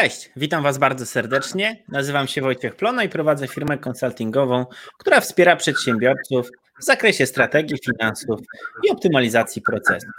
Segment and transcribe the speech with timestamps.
[0.00, 1.82] Cześć, witam Was bardzo serdecznie.
[1.88, 4.66] Nazywam się Wojciech Plona i prowadzę firmę konsultingową,
[4.98, 8.40] która wspiera przedsiębiorców w zakresie strategii finansów
[8.84, 10.10] i optymalizacji procesów.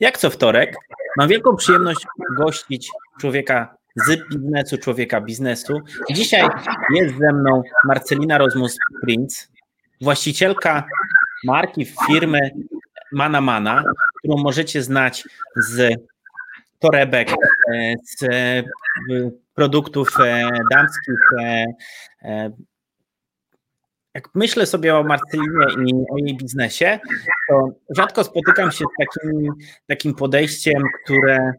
[0.00, 0.76] Jak co wtorek
[1.16, 2.06] mam wielką przyjemność
[2.38, 5.80] gościć człowieka z biznesu, człowieka biznesu.
[6.10, 6.48] Dzisiaj
[6.94, 9.48] jest ze mną Marcelina Rozmus-Prince,
[10.00, 10.84] właścicielka
[11.44, 12.40] marki firmy
[13.12, 13.84] Mana Mana,
[14.18, 15.24] którą możecie znać
[15.56, 15.96] z
[16.78, 18.62] torebek, e, z e,
[19.54, 21.20] produktów e, damskich.
[24.14, 26.98] Jak myślę sobie o Marcelinie i o jej biznesie,
[27.48, 29.52] to rzadko spotykam się z takim,
[29.86, 31.52] takim podejściem, które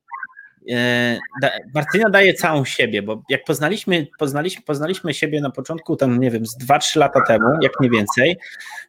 [1.75, 6.45] Martyna daje całą siebie, bo jak poznaliśmy, poznaliśmy, poznaliśmy siebie na początku, tam nie wiem,
[6.45, 8.37] z 2-3 lata temu, jak nie więcej,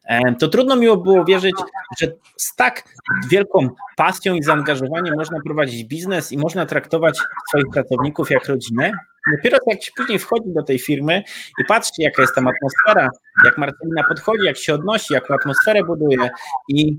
[0.05, 1.55] e, to trudno miło było wierzyć,
[1.99, 2.07] że
[2.37, 2.83] z tak
[3.31, 8.91] wielką pasją i zaangażowaniem można prowadzić biznes i można traktować swoich pracowników jak rodzinę.
[9.35, 11.23] Dopiero jak się później wchodzi do tej firmy
[11.61, 13.09] i patrzy, jaka jest tam atmosfera,
[13.45, 16.29] jak Martyna podchodzi, jak się odnosi, jaką atmosferę buduje
[16.69, 16.97] i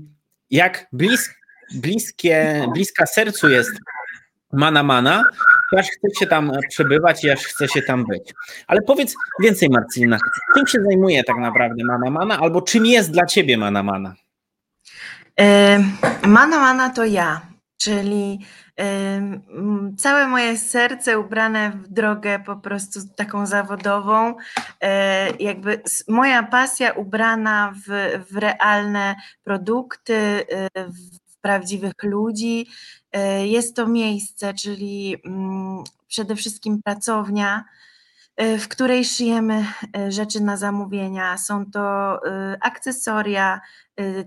[0.49, 1.35] jak blisk,
[1.75, 3.71] bliskie, bliska sercu jest
[4.53, 5.23] mana mana,
[5.77, 8.33] aż chce się tam przebywać i aż chce się tam być.
[8.67, 10.17] Ale powiedz więcej, Marcina,
[10.55, 14.15] czym się zajmuje tak naprawdę mana mana, albo czym jest dla ciebie mana mana?
[16.27, 17.41] Mana mana to ja,
[17.77, 18.39] czyli
[19.97, 24.35] całe moje serce ubrane w drogę po prostu taką zawodową,
[24.81, 32.67] e, jakby moja pasja ubrana w, w realne produkty, e, w prawdziwych ludzi,
[33.11, 37.65] E, jest to miejsce, czyli mm, przede wszystkim pracownia,
[38.35, 39.65] e, w której szyjemy
[39.97, 41.37] e, rzeczy na zamówienia.
[41.37, 42.19] Są to
[42.61, 43.61] akcesoria,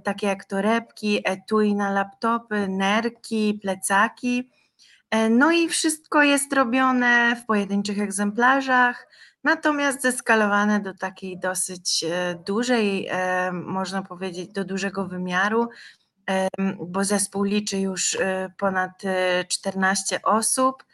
[0.04, 4.50] takie jak torebki, etui na laptopy, nerki, plecaki.
[5.30, 9.08] No i wszystko jest robione w pojedynczych egzemplarzach,
[9.44, 12.05] natomiast zeskalowane do takiej dosyć
[12.46, 13.08] dużej,
[13.52, 15.68] można powiedzieć, do dużego wymiaru
[16.86, 19.02] bo zespół liczy już y, ponad
[19.48, 20.85] 14 y, osób.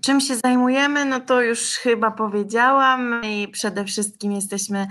[0.00, 1.04] Czym się zajmujemy?
[1.04, 4.86] No to już chyba powiedziałam i przede wszystkim jesteśmy,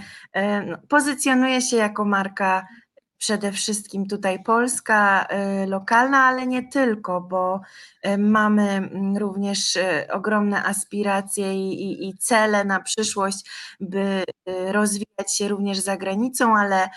[0.66, 2.68] no, pozycjonuje się jako marka
[3.18, 5.28] przede wszystkim tutaj polska,
[5.64, 7.62] y, lokalna, ale nie tylko, bo
[8.06, 14.24] y, mamy mm, również y, ogromne aspiracje i, i, i, cele na przyszłość, by
[14.72, 16.90] rozwijać się również za granicą, ale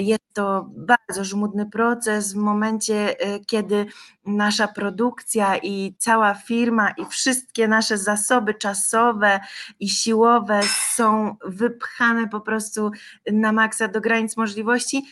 [0.00, 3.16] jest to bardzo żmudny proces w momencie,
[3.46, 3.86] kiedy
[4.24, 9.40] nasza produkcja i cała firma i wszystkie nasze zasoby czasowe
[9.80, 10.60] i siłowe
[10.94, 12.90] są wypchane po prostu
[13.32, 15.04] na maksa do granic możliwości,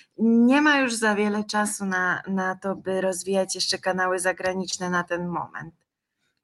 [0.48, 5.04] nie ma już za wiele czasu na, na to, by rozwijać jeszcze kanały zagraniczne na
[5.04, 5.74] ten moment.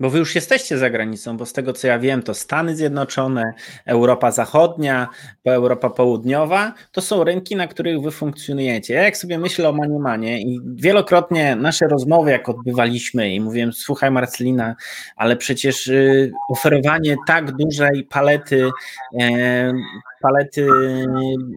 [0.01, 3.43] Bo wy już jesteście za granicą, bo z tego co ja wiem, to Stany Zjednoczone,
[3.87, 5.09] Europa Zachodnia,
[5.45, 8.95] Europa Południowa, to są rynki, na których wy funkcjonujecie.
[8.95, 14.11] Ja jak sobie myślę o Maniemanie i wielokrotnie nasze rozmowy, jak odbywaliśmy i mówiłem, słuchaj
[14.11, 14.77] Marcelina,
[15.17, 18.71] ale przecież y, oferowanie tak dużej palety
[20.25, 20.69] palety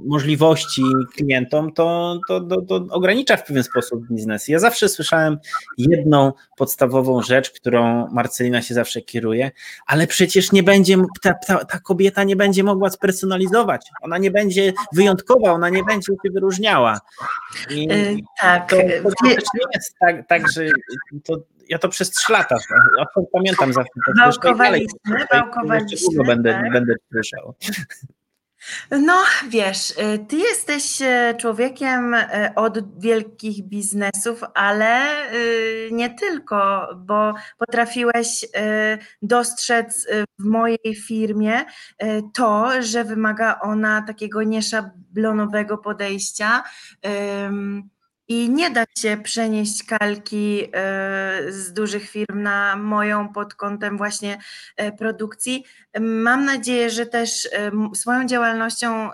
[0.06, 0.84] możliwości
[1.16, 4.48] klientom, to, to, to, to, ogranicza w pewien sposób biznes.
[4.48, 5.38] Ja zawsze słyszałem
[5.78, 9.52] jedną podstawową rzecz, którą Marcelina się zawsze kieruje,
[9.86, 14.74] ale przecież nie będzie, ta, ta, ta kobieta nie będzie mogła spersonalizować, ona nie będzie
[14.94, 17.00] wyjątkowa, ona nie będzie się wyróżniała.
[17.70, 18.70] I yy, tak.
[18.70, 19.36] To, to nie
[19.76, 20.66] jest tak, tak, że
[21.24, 21.38] to,
[21.70, 22.56] ja to przez trzy lata,
[22.98, 23.92] ja pamiętam zawsze.
[24.18, 26.24] Wałkowaliśmy, wałkowaliśmy.
[26.26, 26.74] Będę, tak.
[26.74, 27.54] będę słyszał.
[28.92, 35.08] No, wiesz, y, ty jesteś y, człowiekiem y, od wielkich biznesów, ale
[35.92, 38.46] nie tylko, bo potrafiłeś
[39.22, 40.08] dostrzec
[40.40, 41.66] w mojej firmie
[42.34, 46.64] to, że wymaga ona takiego nieszablonowego podejścia
[48.28, 50.70] i nie da się przenieść kalki e,
[51.52, 54.38] z dużych firm na moją pod kątem właśnie
[54.76, 55.66] e, produkcji.
[56.00, 59.10] Mam nadzieję, że też e, swoją działalnością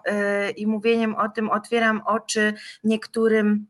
[0.57, 3.68] i mówieniem o tym otwieram oczy niektórym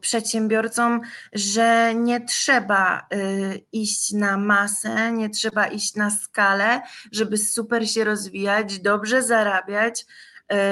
[0.00, 1.00] przedsiębiorcom,
[1.32, 3.08] że nie trzeba
[3.72, 6.80] iść na masę, nie trzeba iść na skalę,
[7.12, 10.06] żeby super się rozwijać, dobrze zarabiać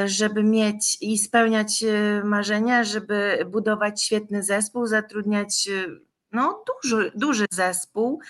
[0.06, 7.46] żeby mieć i spełniać e, marzenia, żeby budować świetny zespół, zatrudniać e, no, duży, duży
[7.50, 8.20] zespół.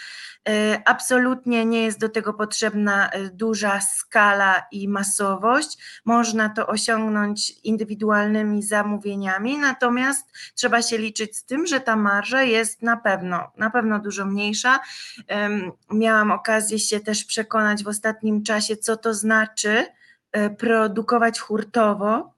[0.48, 5.78] E, absolutnie nie jest do tego potrzebna e, duża skala i masowość.
[6.04, 12.82] Można to osiągnąć indywidualnymi zamówieniami, natomiast trzeba się liczyć z tym, że ta marża jest
[12.82, 14.80] na pewno, na pewno dużo mniejsza.
[15.90, 20.01] Miałam okazję się też przekonać w ostatnim czasie, co to znaczy e,
[20.58, 22.32] produkować hurtowo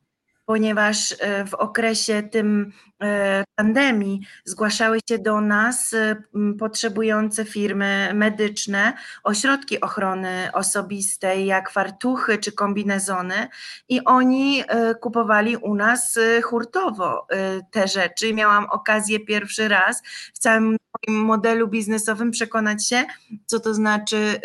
[0.46, 6.17] ponieważ e, w okresie tym e, pandemii zgłaszały się do nas e,
[6.58, 8.93] potrzebujące firmy medyczne,
[9.23, 13.49] ośrodki ochrony osobistej, jak fartuchy czy kombinezony,
[13.88, 14.64] i oni
[15.00, 17.26] kupowali u nas hurtowo
[17.70, 18.35] te rzeczy.
[18.35, 20.02] Miałam okazję pierwszy raz
[20.35, 20.76] w całym
[21.08, 23.05] modelu biznesowym przekonać się,
[23.46, 24.41] co to znaczy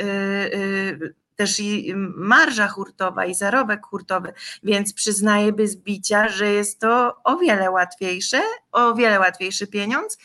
[1.40, 4.34] też i marża hurtowa i zarobek hurtowy,
[4.64, 8.42] więc przyznaję bez bicia, że jest to o wiele łatwiejsze,
[8.72, 10.18] o wiele łatwiejszy pieniądz,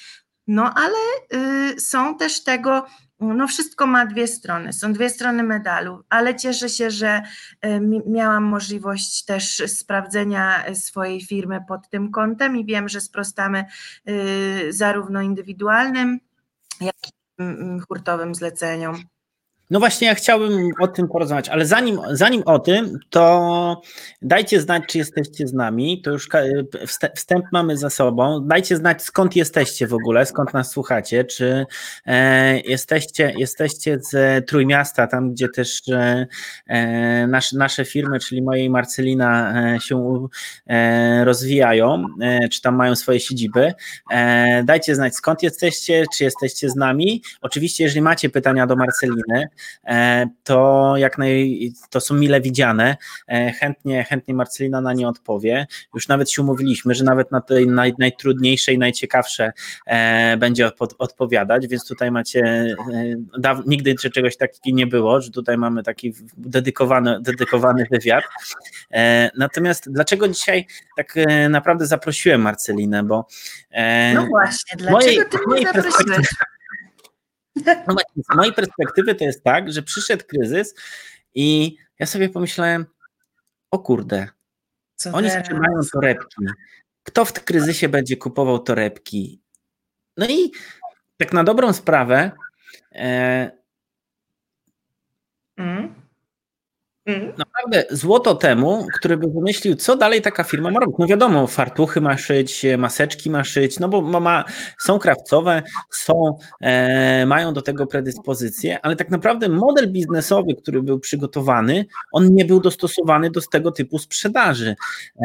[0.47, 0.97] no ale
[1.75, 2.87] y, są też tego,
[3.21, 7.23] no wszystko ma dwie strony, są dwie strony medalu, ale cieszę się, że
[7.67, 13.65] y, miałam możliwość też sprawdzenia swojej firmy pod tym kątem i wiem, że sprostamy
[14.09, 16.21] y, zarówno indywidualnym,
[16.81, 19.14] jak i mm, mm, hurtowym zleceniom.
[19.75, 23.83] No właśnie, ja chciałbym o tym porozmawiać, ale zanim, zanim o tym, to
[24.23, 26.03] dajcie znać, czy jesteście z nami.
[26.03, 26.29] To już
[27.17, 28.47] wstęp mamy za sobą.
[28.47, 31.25] Dajcie znać, skąd jesteście w ogóle, skąd nas słuchacie.
[31.25, 31.67] Czy
[32.07, 35.83] e, jesteście, jesteście z Trójmiasta, tam gdzie też
[36.67, 40.29] e, nasze, nasze firmy, czyli mojej Marcelina, e, się
[40.67, 43.73] e, rozwijają, e, czy tam mają swoje siedziby.
[44.11, 47.23] E, dajcie znać, skąd jesteście, czy jesteście z nami.
[47.41, 49.64] Oczywiście, jeżeli macie pytania do Marceliny, E,
[50.45, 52.97] to jak naj, to są mile widziane.
[53.29, 55.67] E, chętnie, chętnie Marcelina na nie odpowie.
[55.95, 59.53] Już nawet się umówiliśmy, że nawet na tej naj, najtrudniejsze i najciekawsze
[59.87, 62.75] e, będzie od, odpowiadać, więc tutaj macie,
[63.67, 68.25] nigdy czegoś takiego nie było, że tutaj mamy taki dedykowany, dedykowany wywiad.
[69.37, 71.15] Natomiast dlaczego dzisiaj tak
[71.51, 73.27] naprawdę zaprosiłem Marcelinę, bo
[74.15, 76.29] no właśnie, dlaczego mojej, ty mnie zaprosiłeś?
[77.57, 77.97] No
[78.33, 80.75] z mojej perspektywy to jest tak, że przyszedł kryzys
[81.35, 82.87] i ja sobie pomyślałem,
[83.71, 84.29] o kurde,
[84.97, 86.45] Co oni zaczynają torebki.
[87.03, 89.43] Kto w kryzysie będzie kupował torebki?
[90.17, 90.53] No i
[91.17, 92.31] tak na dobrą sprawę.
[92.93, 93.51] E,
[95.57, 95.79] mm.
[95.79, 95.95] Mhm.
[97.39, 100.97] Naprawdę złoto temu, który by wymyślił, co dalej taka firma ma robić.
[100.99, 104.45] No wiadomo, fartuchy ma szyć, maseczki ma szyć, no bo ma,
[104.79, 111.01] są krawcowe, są, e, mają do tego predyspozycje, ale tak naprawdę model biznesowy, który był
[111.01, 114.75] przygotowany, on nie był dostosowany do tego typu sprzedaży.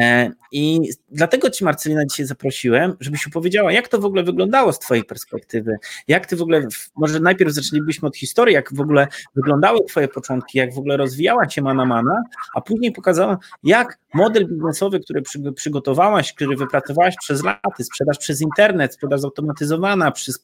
[0.00, 0.80] E, I
[1.10, 5.76] dlatego Ci Marcelina dzisiaj zaprosiłem, żebyś opowiedziała, jak to w ogóle wyglądało z Twojej perspektywy,
[6.08, 6.66] jak Ty w ogóle,
[6.96, 11.46] może najpierw zaczęlibyśmy od historii, jak w ogóle wyglądały Twoje początki, jak w ogóle rozwijała
[11.46, 12.22] Cię mana mana,
[12.54, 18.40] a później pokazała, jak model biznesowy, który przy, przygotowałaś, który wypracowałaś przez lata, sprzedaż przez
[18.40, 20.42] internet, sprzedaż zautomatyzowana przez,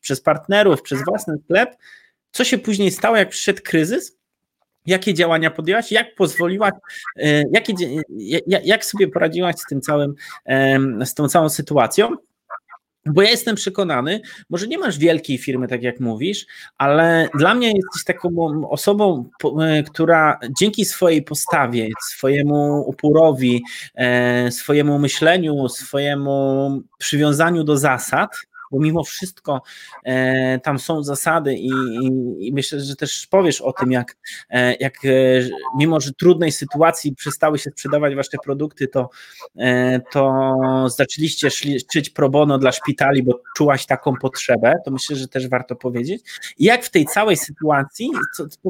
[0.00, 1.76] przez partnerów, przez własny sklep,
[2.30, 4.18] co się później stało, jak przyszedł kryzys,
[4.86, 6.72] jakie działania podjęłaś, jak pozwoliłaś,
[7.16, 7.42] e,
[8.64, 10.14] jak sobie poradziłaś z tym całym,
[11.04, 12.16] z tą całą sytuacją
[13.14, 14.20] bo ja jestem przekonany,
[14.50, 16.46] może nie masz wielkiej firmy, tak jak mówisz,
[16.78, 18.30] ale dla mnie jesteś taką
[18.70, 23.62] osobą, e, która dzięki swojej postawie, swojemu uporowi,
[23.94, 28.30] e, swojemu myśleniu, swojemu przywiązaniu do zasad,
[28.70, 29.62] bo mimo wszystko
[30.04, 31.68] e, tam są zasady i,
[32.02, 32.10] i,
[32.46, 34.16] i, myślę, że też powiesz o tym, jak,
[34.50, 35.08] e, jak e,
[35.76, 39.10] mimo, że trudnej sytuacji przestały się sprzedawać wasze produkty, to,
[39.56, 40.54] e, to
[40.96, 45.76] zaczęliście szczyć pro bono dla szpitali, bo czułaś taką potrzebę, to myślę, że też warto
[45.76, 46.22] powiedzieć.
[46.58, 48.10] I jak w tej całej sytuacji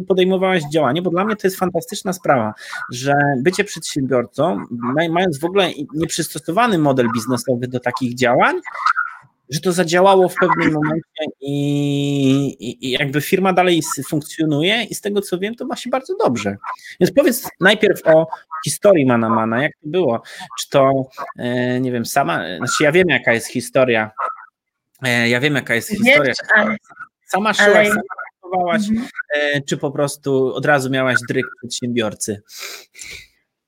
[0.08, 2.54] podejmowałaś działanie, bo dla mnie to jest fantastyczna sprawa,
[2.92, 4.64] że bycie przedsiębiorcą,
[5.10, 8.60] mając w ogóle nieprzystosowany model biznesowy do takich działań,
[9.50, 15.20] że to zadziałało w pewnym momencie i, i, jakby firma dalej funkcjonuje i z tego
[15.20, 16.56] co wiem, to ma się bardzo dobrze.
[17.00, 18.26] Więc powiedz najpierw o
[18.64, 20.22] historii Mana Mana, jak to było?
[20.60, 20.92] Czy to,
[21.38, 24.10] e, nie wiem, sama, znaczy ja wiem jaka jest historia,
[25.02, 26.34] e, ja wiem jaka jest historia.
[27.26, 28.02] Sama szyłaś, sama
[28.40, 29.08] pracowałaś, mhm.
[29.34, 32.42] e, czy po prostu od razu miałaś dryk przedsiębiorcy?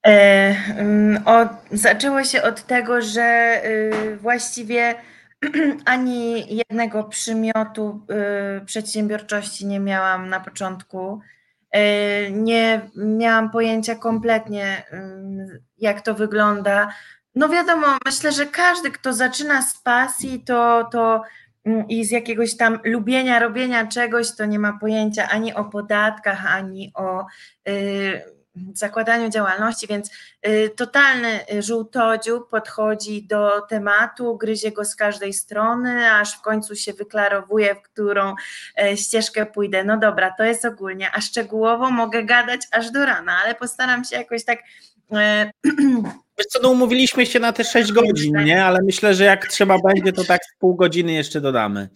[0.05, 4.95] E, mm, o, zaczęło się od tego, że y, właściwie
[5.85, 8.05] ani jednego przymiotu
[8.61, 11.19] y, przedsiębiorczości nie miałam na początku.
[11.75, 16.93] Y, nie miałam pojęcia kompletnie, y, jak to wygląda.
[17.35, 21.23] No wiadomo, myślę, że każdy, kto zaczyna z pasji, to, to
[21.65, 26.55] mm, i z jakiegoś tam lubienia, robienia czegoś, to nie ma pojęcia ani o podatkach,
[26.55, 27.25] ani o
[28.73, 30.11] zakładaniu działalności, więc
[30.47, 36.93] y, totalny żółtodziób podchodzi do tematu, gryzie go z każdej strony, aż w końcu się
[36.93, 38.35] wyklarowuje, w którą
[38.81, 39.83] e, ścieżkę pójdę.
[39.83, 44.15] No dobra, to jest ogólnie, a szczegółowo mogę gadać aż do rana, ale postaram się
[44.15, 44.59] jakoś tak
[45.11, 45.51] e,
[46.37, 48.65] Wiesz co, no umówiliśmy się na te 6 godzin, nie?
[48.65, 51.89] Ale myślę, że jak trzeba będzie, to tak z pół godziny jeszcze dodamy.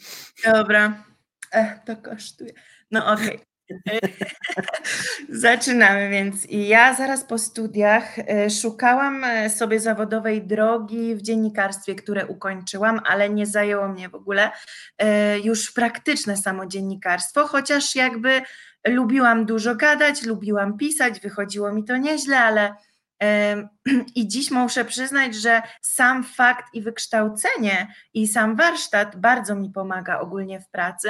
[0.54, 1.04] Dobra.
[1.52, 2.54] Ech, to kosztuje.
[2.92, 3.28] No okej.
[3.28, 3.55] Okay.
[5.30, 6.48] Zaczynamy więc.
[6.50, 13.30] Ja zaraz po studiach e, szukałam e, sobie zawodowej drogi w dziennikarstwie, które ukończyłam, ale
[13.30, 14.52] nie zajęło mnie w ogóle
[14.98, 18.42] e, już praktyczne samo dziennikarstwo, chociaż jakby
[18.88, 22.76] lubiłam dużo gadać, lubiłam pisać, wychodziło mi to nieźle, ale
[24.16, 30.20] i dziś muszę przyznać, że sam fakt i wykształcenie i sam warsztat bardzo mi pomaga
[30.20, 31.10] ogólnie w pracy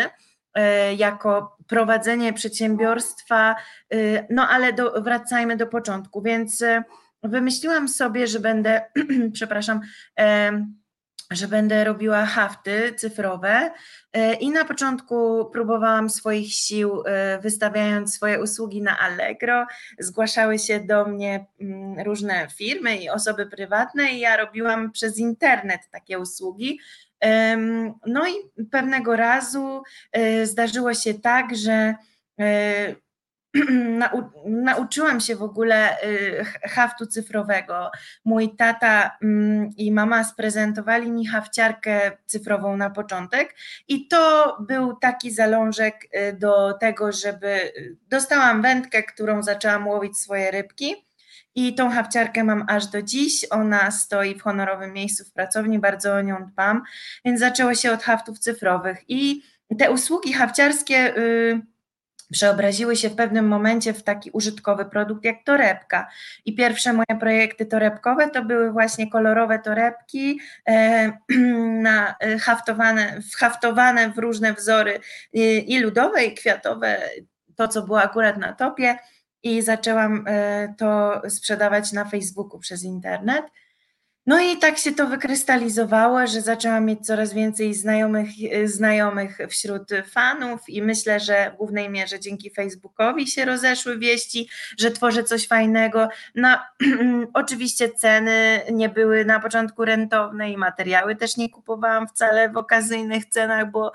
[0.97, 3.55] jako prowadzenie przedsiębiorstwa,
[3.93, 6.83] e, no ale do, wracajmy do początku, więc e,
[7.23, 8.81] wymyśliłam sobie, że będę,
[9.33, 9.81] przepraszam,
[11.31, 13.71] że będę robiła hafty cyfrowe
[14.39, 17.03] i na początku próbowałam swoich sił
[17.41, 19.65] wystawiając swoje usługi na Allegro.
[19.99, 25.81] Zgłaszały się do mnie mm, różne firmy i osoby prywatne i ja robiłam przez internet
[25.91, 26.79] takie usługi.
[28.07, 28.33] No i
[28.71, 31.95] pewnego razu e, zdarzyło się tak, że
[32.39, 32.95] e,
[34.45, 37.91] nauczyłam się w ogóle e, haftu cyfrowego.
[38.25, 43.55] Mój tata mm, i mama sprezentowali mi hafciarkę cyfrową na początek
[43.87, 46.07] i to był taki zalążek
[46.39, 47.73] do tego, żeby
[48.07, 51.04] dostałam wędkę, którą zaczęłam łowić swoje rybki.
[51.55, 53.45] I tą hafciarkę mam aż do dziś.
[53.49, 56.83] Ona stoi w honorowym miejscu w pracowni, bardzo o nią dbam.
[57.25, 59.03] Więc zaczęło się od haftów cyfrowych.
[59.07, 59.41] I
[59.79, 61.61] te usługi hafciarskie y,
[62.31, 66.07] przeobraziły się w pewnym momencie w taki użytkowy produkt jak torebka.
[66.45, 71.11] I pierwsze moje projekty torebkowe to były właśnie kolorowe torebki e,
[71.87, 74.99] na, e, haftowane, haftowane w różne wzory
[75.33, 77.01] i, i ludowe, i kwiatowe,
[77.55, 78.97] to co było akurat na topie
[79.45, 83.45] i zaczęłam e, to sprzedawać na Facebooku przez internet.
[84.27, 88.29] No i tak się to wykrystalizowało, że zaczęłam mieć coraz więcej znajomych,
[88.65, 94.91] znajomych wśród fanów i myślę, że w głównej mierze dzięki Facebookowi się rozeszły wieści, że
[94.91, 96.07] tworzę coś fajnego.
[96.35, 96.57] No,
[97.33, 103.25] oczywiście ceny nie były na początku rentowne i materiały też nie kupowałam wcale w okazyjnych
[103.25, 103.91] cenach, bo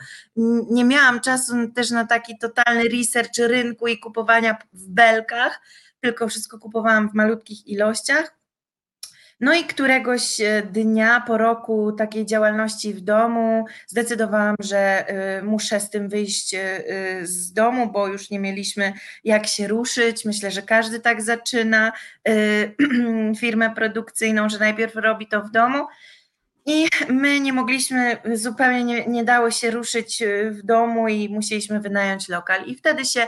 [0.70, 5.60] nie miałam czasu też na taki totalny research rynku i kupowania w belkach,
[6.00, 8.39] tylko wszystko kupowałam w malutkich ilościach.
[9.40, 15.80] No i któregoś e, dnia po roku takiej działalności w domu zdecydowałam, że e, muszę
[15.80, 16.60] z tym wyjść e,
[17.22, 18.92] z domu, bo już nie mieliśmy
[19.24, 20.24] jak się ruszyć.
[20.24, 21.92] Myślę, że każdy tak zaczyna
[23.40, 25.86] firmę produkcyjną, że najpierw robi to w domu.
[26.66, 32.28] I my nie mogliśmy, zupełnie nie, nie, dało się ruszyć w domu i musieliśmy wynająć
[32.28, 32.64] lokal.
[32.66, 33.26] I wtedy się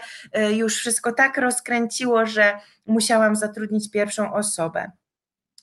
[0.51, 4.91] już wszystko tak rozkręciło, że musiałam zatrudnić pierwszą osobę.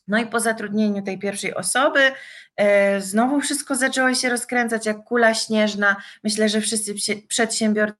[0.09, 2.11] No i po zatrudnieniu tej pierwszej osoby
[2.55, 5.95] e, znowu wszystko zaczęło się rozkręcać jak kula śnieżna.
[6.23, 6.93] Myślę, że wszyscy
[7.27, 7.95] przedsiębiorcy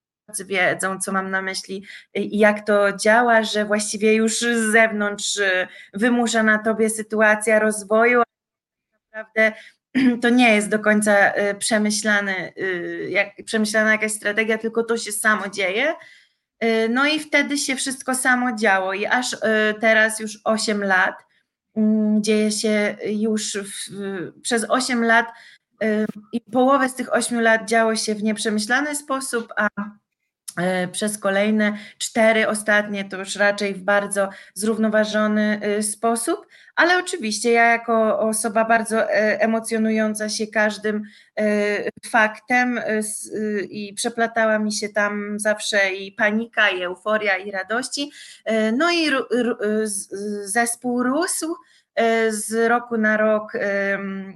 [0.46, 5.68] wiedzą, co mam na myśli i jak to działa, że właściwie już z zewnątrz e,
[5.94, 8.22] wymusza na tobie sytuacja rozwoju,
[9.04, 9.58] naprawdę
[10.22, 12.54] to nie jest do końca e, przemyślany,
[13.10, 15.96] jak, przemyślana jakaś strategia, tylko to się samo dzieje.
[16.90, 19.38] No i wtedy się wszystko samo działo i aż
[19.82, 21.29] teraz już 8 lat
[22.22, 23.92] dzieje się już w,
[24.42, 25.28] przez 8 lat
[25.84, 29.68] y, i połowę z tych 8 lat działo się w nieprzemyślany sposób, a
[30.84, 36.48] y, przez kolejne cztery ostatnie to już raczej w bardzo zrównoważony y, sposób,
[36.80, 41.04] ale oczywiście ja jako osoba bardzo emocjonująca się każdym
[42.06, 42.82] faktem
[43.70, 48.12] i przeplatała mi się tam zawsze i panika, i euforia, i radości.
[48.74, 49.10] No i
[50.46, 51.56] zespół rósł
[52.00, 53.54] E, z roku na rok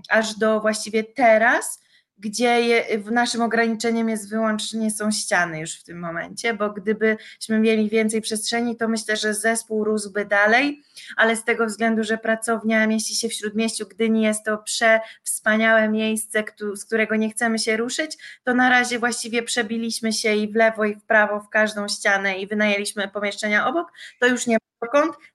[0.09, 1.82] aż do właściwie teraz,
[2.23, 7.89] gdzie je, naszym ograniczeniem jest wyłącznie są ściany już w tym momencie, bo gdybyśmy mieli
[7.89, 10.83] więcej przestrzeni, to myślę, że zespół rósłby dalej,
[11.17, 16.43] ale z tego względu, że pracownia mieści się w Śródmieściu Gdyni, jest to przewspaniałe miejsce,
[16.75, 20.85] z którego nie chcemy się ruszyć, to na razie właściwie przebiliśmy się i w lewo
[20.85, 24.57] i w prawo w każdą ścianę i wynajęliśmy pomieszczenia obok, to już nie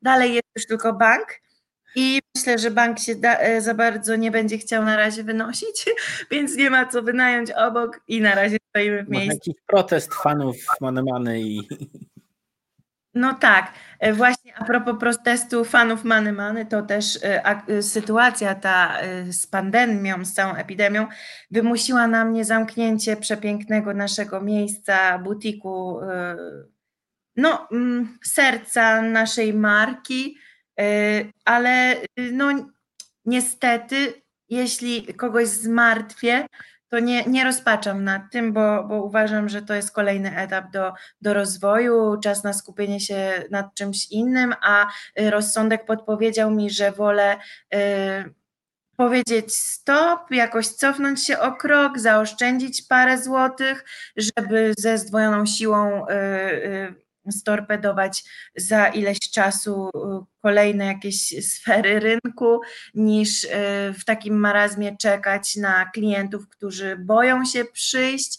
[0.02, 1.40] dalej jest już tylko bank,
[1.94, 5.86] i myślę, że bank się da, e, za bardzo nie będzie chciał na razie wynosić,
[6.30, 9.34] więc nie ma co wynająć obok i na razie stoimy w miejscu.
[9.34, 11.60] Jakiś protest fanów Manemany i...
[13.14, 18.98] No tak, e, właśnie a propos protestu fanów Many Many, to też e, sytuacja ta
[19.30, 21.06] z pandemią, z całą epidemią
[21.50, 26.00] wymusiła na mnie zamknięcie przepięknego naszego miejsca, butiku,
[27.36, 30.38] no mm, serca naszej marki,
[31.44, 32.48] ale y, no
[33.24, 36.46] niestety, jeśli kogoś zmartwię,
[36.88, 40.92] to nie, nie rozpaczam nad tym, bo, bo uważam, że to jest kolejny etap do,
[41.20, 44.86] do rozwoju, czas na skupienie się nad czymś innym, a
[45.20, 47.36] y, rozsądek podpowiedział mi, że wolę
[47.74, 47.78] y,
[48.96, 53.84] powiedzieć stop, jakoś cofnąć się o krok, zaoszczędzić parę złotych,
[54.16, 58.24] żeby ze zdwojoną siłą y, y, storpedować
[58.56, 59.90] za ileś czasu y,
[60.42, 62.60] kolejne jakieś sfery rynku,
[62.94, 63.48] niż y,
[63.98, 68.38] w takim marazmie czekać na klientów, którzy boją się przyjść,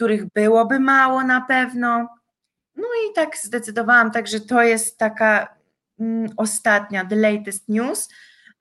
[0.00, 2.08] których byłoby mało na pewno.
[2.76, 5.56] No i tak zdecydowałam, także to jest taka
[6.00, 8.08] mm, ostatnia, the latest news,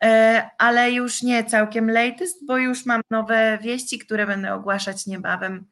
[0.04, 5.66] e, ale już nie całkiem latest, bo już mam nowe wieści, które będę ogłaszać niebawem,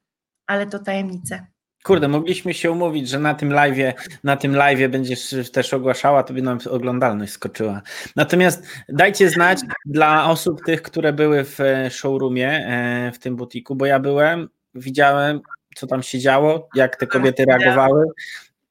[0.47, 1.47] ale to tajemnice.
[1.83, 3.93] Kurde, mogliśmy się umówić, że na tym live,
[4.23, 7.81] na tym live będziesz też ogłaszała, to by nam oglądalność skoczyła.
[8.15, 13.75] Natomiast dajcie znać dla osób tych, które były w e, showroomie, e, w tym butiku,
[13.75, 15.41] bo ja byłem, widziałem,
[15.75, 18.05] co tam się działo, jak te kobiety reagowały.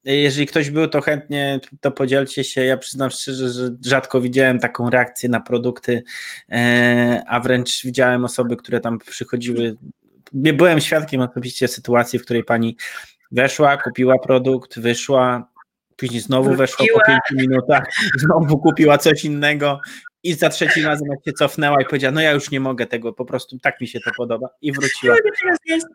[0.05, 2.65] Jeżeli ktoś był, to chętnie to podzielcie się.
[2.65, 6.03] Ja przyznam szczerze, że rzadko widziałem taką reakcję na produkty,
[6.53, 9.77] e, a wręcz widziałem osoby, które tam przychodziły
[10.37, 12.77] byłem świadkiem osobiście sytuacji, w której pani
[13.33, 15.49] weszła, kupiła produkt, wyszła,
[15.97, 17.85] później znowu weszła po pięciu minutach,
[18.23, 19.81] znowu kupiła coś innego
[20.23, 23.13] i za trzeci razem jak się cofnęła i powiedziała, no ja już nie mogę tego,
[23.13, 25.17] po prostu tak mi się to podoba i wróciła.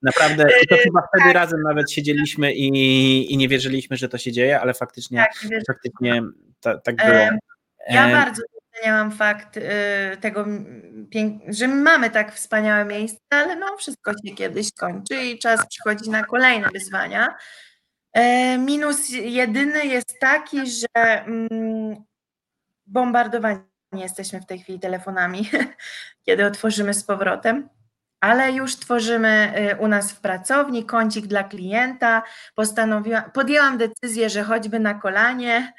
[0.04, 1.34] Naprawdę, i to chyba wtedy tak.
[1.34, 6.22] razem nawet siedzieliśmy i, i nie wierzyliśmy, że to się dzieje, ale faktycznie, tak, faktycznie
[6.60, 7.30] ta, tak było.
[7.90, 8.42] Ja bardzo
[8.74, 9.62] doceniałam fakt y,
[10.22, 10.46] tego,
[11.48, 16.24] że mamy tak wspaniałe miejsce, ale no wszystko się kiedyś kończy i czas przychodzi na
[16.24, 17.36] kolejne wyzwania.
[18.14, 21.96] E, minus jedyny jest taki, że mm,
[22.86, 23.62] bombardowani
[23.94, 25.50] jesteśmy w tej chwili telefonami,
[26.26, 27.70] kiedy otworzymy z powrotem
[28.22, 32.24] ale już tworzymy y, u nas w pracowni kącik dla klienta.
[32.56, 35.74] Postanowiłam, podjęłam decyzję, że choćby na kolanie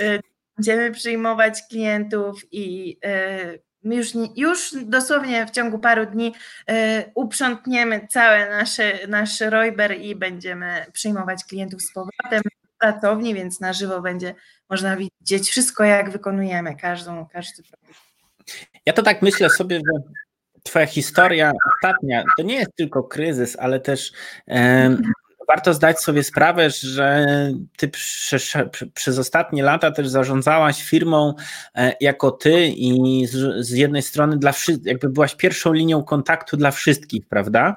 [0.00, 0.20] y,
[0.56, 6.34] będziemy przyjmować klientów i e, już, już dosłownie w ciągu paru dni
[6.70, 13.60] e, uprzątniemy całe nasze, nasz Royber i będziemy przyjmować klientów z powrotem w pracowni, więc
[13.60, 14.34] na żywo będzie
[14.70, 18.00] można widzieć wszystko, jak wykonujemy każdą, każdy produkt.
[18.86, 20.14] Ja to tak myślę sobie, że
[20.64, 24.12] Twoja historia ostatnia to nie jest tylko kryzys, ale też
[25.48, 27.26] warto zdać sobie sprawę, że
[27.76, 27.88] ty
[28.94, 31.34] przez, ostatnie lata też zarządzałaś firmą
[31.74, 34.52] e, jako ty i z, z jednej strony dla
[34.84, 37.76] jakby byłaś pierwszą linią kontaktu dla wszystkich, prawda?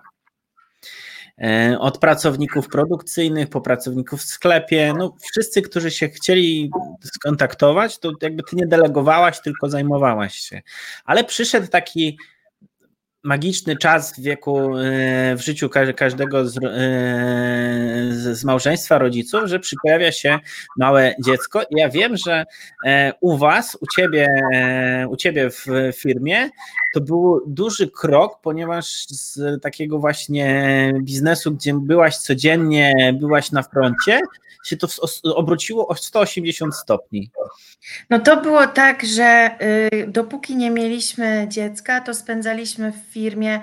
[1.42, 6.72] E, od pracowników produkcyjnych po pracowników w sklepie, no wszyscy, którzy się chcieli
[7.04, 10.62] skontaktować, to jakby ty nie delegowałaś, tylko zajmowałaś się.
[11.06, 12.18] Ale przyszedł taki
[13.28, 16.60] magiczny czas w wieku, e, w życiu każdego z, e,
[18.36, 20.40] z małżeństwa rodziców, że pojawia się
[20.78, 21.62] małe dziecko.
[21.72, 22.46] Ja wiem, że
[22.86, 24.28] e, u was, u ciebie,
[25.10, 26.50] u ciebie w firmie
[26.98, 34.20] to był duży krok, ponieważ z takiego właśnie biznesu, gdzie byłaś codziennie, byłaś na froncie,
[34.64, 34.88] się to
[35.36, 37.32] obróciło o 180 stopni.
[38.10, 39.50] No to było tak, że
[39.94, 43.60] y, dopóki nie mieliśmy dziecka, to spędzaliśmy w firmie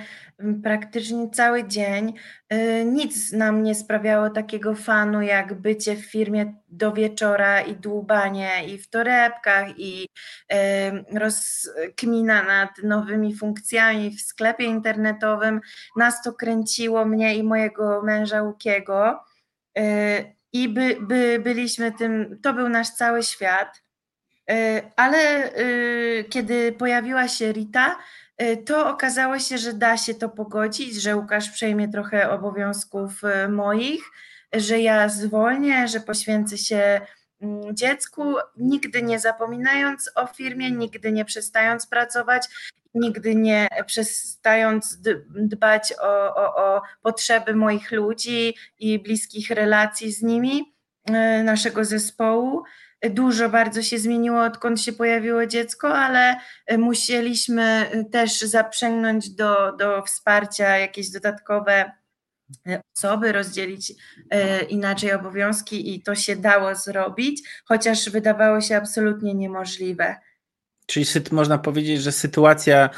[0.62, 2.14] praktycznie cały dzień.
[2.53, 8.66] Y, nic nam nie sprawiało takiego fanu, jak bycie w firmie do wieczora i dłubanie
[8.68, 10.09] i w torebkach i
[10.53, 15.61] y, rozkmina nad nowymi funkcjami w sklepie internetowym.
[15.97, 19.25] Nas to kręciło, mnie i mojego męża Łukiego
[20.53, 23.83] i by, by byliśmy tym, to był nasz cały świat.
[24.97, 25.51] Ale
[26.31, 27.97] kiedy pojawiła się Rita,
[28.66, 34.03] to okazało się, że da się to pogodzić, że Łukasz przejmie trochę obowiązków moich,
[34.53, 37.01] że ja zwolnię, że poświęcę się
[37.40, 42.49] mm, dziecku, nigdy nie zapominając o firmie, nigdy nie przestając pracować
[42.94, 44.99] nigdy nie przestając
[45.35, 52.62] dbać o, o, o potrzeby moich ludzi i bliskich relacji z nimi, e, naszego zespołu.
[53.11, 56.37] Dużo bardzo się zmieniło, odkąd się pojawiło dziecko, ale
[56.79, 61.93] musieliśmy też zaprzęgnąć do, do wsparcia jakieś dodatkowe
[62.97, 63.93] osoby, rozdzielić
[64.69, 70.17] inaczej obowiązki i to się dało zrobić, chociaż wydawało się absolutnie niemożliwe.
[70.87, 72.90] Czyli można powiedzieć, że sytuacja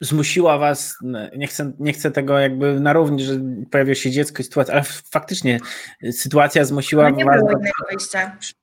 [0.00, 0.98] zmusiła was,
[1.36, 5.58] nie chcę, nie chcę tego jakby narównić, że pojawiło się dziecko i sytuacja, ale faktycznie
[6.12, 7.58] sytuacja zmusiła no was do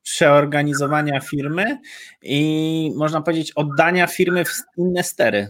[0.03, 1.79] przeorganizowania firmy
[2.21, 5.49] i można powiedzieć oddania firmy w inne stery.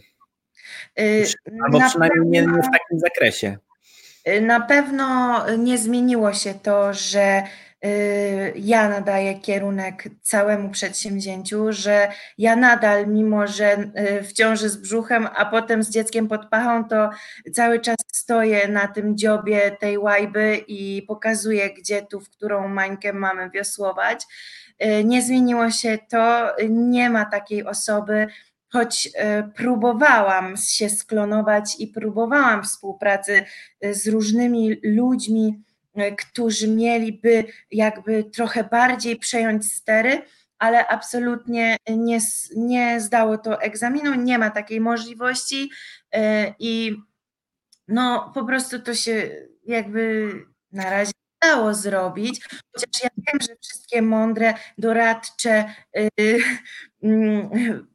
[0.98, 1.26] Yy,
[1.66, 3.58] Albo przynajmniej nie, nie w takim zakresie.
[4.28, 7.44] Y, na pewno nie zmieniło się to, że
[8.56, 13.78] ja nadaję kierunek całemu przedsięwzięciu, że ja nadal, mimo że
[14.20, 17.10] y, w ciąży z brzuchem, a potem z dzieckiem pod pachą, to
[17.54, 23.14] cały czas stoję na tym dziobie tej łajby i pokazuję, gdzie tu, w którą mańkę
[23.14, 24.26] mamy wiosłować.
[24.86, 28.28] Y, nie zmieniło się to, nie ma takiej osoby,
[28.70, 29.10] choć
[29.56, 33.44] próbowałam się sklonować i próbowałam współpracy
[33.92, 35.64] z różnymi ludźmi,
[36.18, 40.22] którzy mieliby jakby trochę bardziej przejąć stery,
[40.60, 42.20] ale absolutnie nie,
[42.56, 45.72] nie zdało to egzaminu, nie ma takiej możliwości
[46.12, 46.98] e, i
[47.88, 49.30] no po prostu to się
[49.66, 50.32] jakby
[50.72, 52.42] na razie dało zrobić,
[52.74, 56.10] chociaż ja wiem, że wszystkie mądre, doradcze yy,
[57.02, 57.86] yy,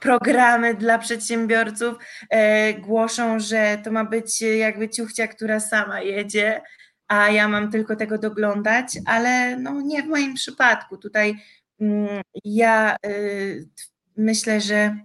[0.00, 1.94] programy dla przedsiębiorców
[2.30, 6.62] yy, głoszą, że to ma być jakby ciuchcia, która sama jedzie,
[7.08, 10.96] a ja mam tylko tego doglądać, ale no nie w moim przypadku.
[10.96, 11.36] Tutaj
[11.80, 13.68] mm, ja y,
[14.16, 14.96] myślę, że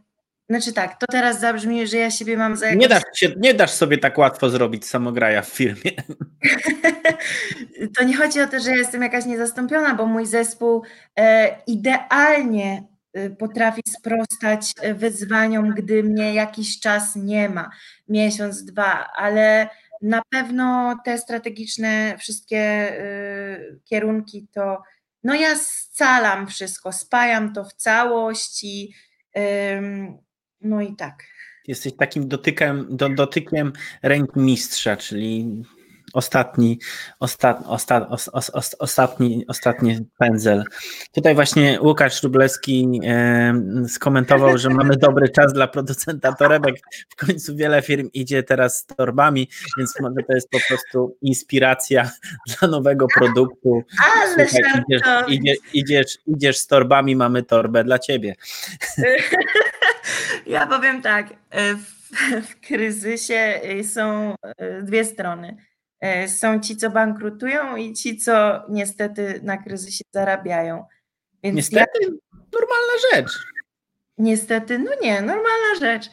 [0.49, 3.71] znaczy tak, to teraz zabrzmi, że ja siebie mam za nie, dasz się, nie dasz
[3.71, 5.91] sobie tak łatwo zrobić samograja w firmie.
[7.97, 10.83] to nie chodzi o to, że ja jestem jakaś niezastąpiona, bo mój zespół
[11.19, 12.83] e, idealnie
[13.17, 17.69] y, potrafi sprostać wyzwaniom, gdy mnie jakiś czas nie ma,
[18.07, 19.69] miesiąc, dwa, ale
[20.01, 24.81] na pewno te strategiczne wszystkie y, kierunki to,
[25.23, 28.93] no ja scalam wszystko, spajam to w całość i
[30.61, 31.23] no i tak.
[31.67, 35.63] Jesteś takim dotykiem, do, dotykiem ręki mistrza, czyli
[36.13, 36.79] ostatni,
[37.19, 40.63] ostat, ostat, os, os, os, ostatni, ostatni pędzel.
[41.11, 43.53] Tutaj właśnie Łukasz Rublewski e,
[43.87, 46.75] skomentował, że mamy dobry czas dla producenta torebek.
[47.09, 52.11] W końcu wiele firm idzie teraz z torbami, więc może to jest po prostu inspiracja
[52.59, 53.83] dla nowego produktu.
[54.13, 58.35] Ale Słuchaj, idziesz, idziesz, idziesz, idziesz z torbami, mamy torbę dla ciebie.
[60.45, 62.11] Ja powiem tak, w,
[62.47, 65.70] w kryzysie są e, dwie strony E,
[66.27, 70.85] są ci, co bankrutują i ci, co niestety na kryzysie zarabiają.
[71.43, 72.09] Więc niestety ja...
[72.31, 73.31] normalna rzecz.
[74.17, 76.09] Niestety, no nie, normalna rzecz.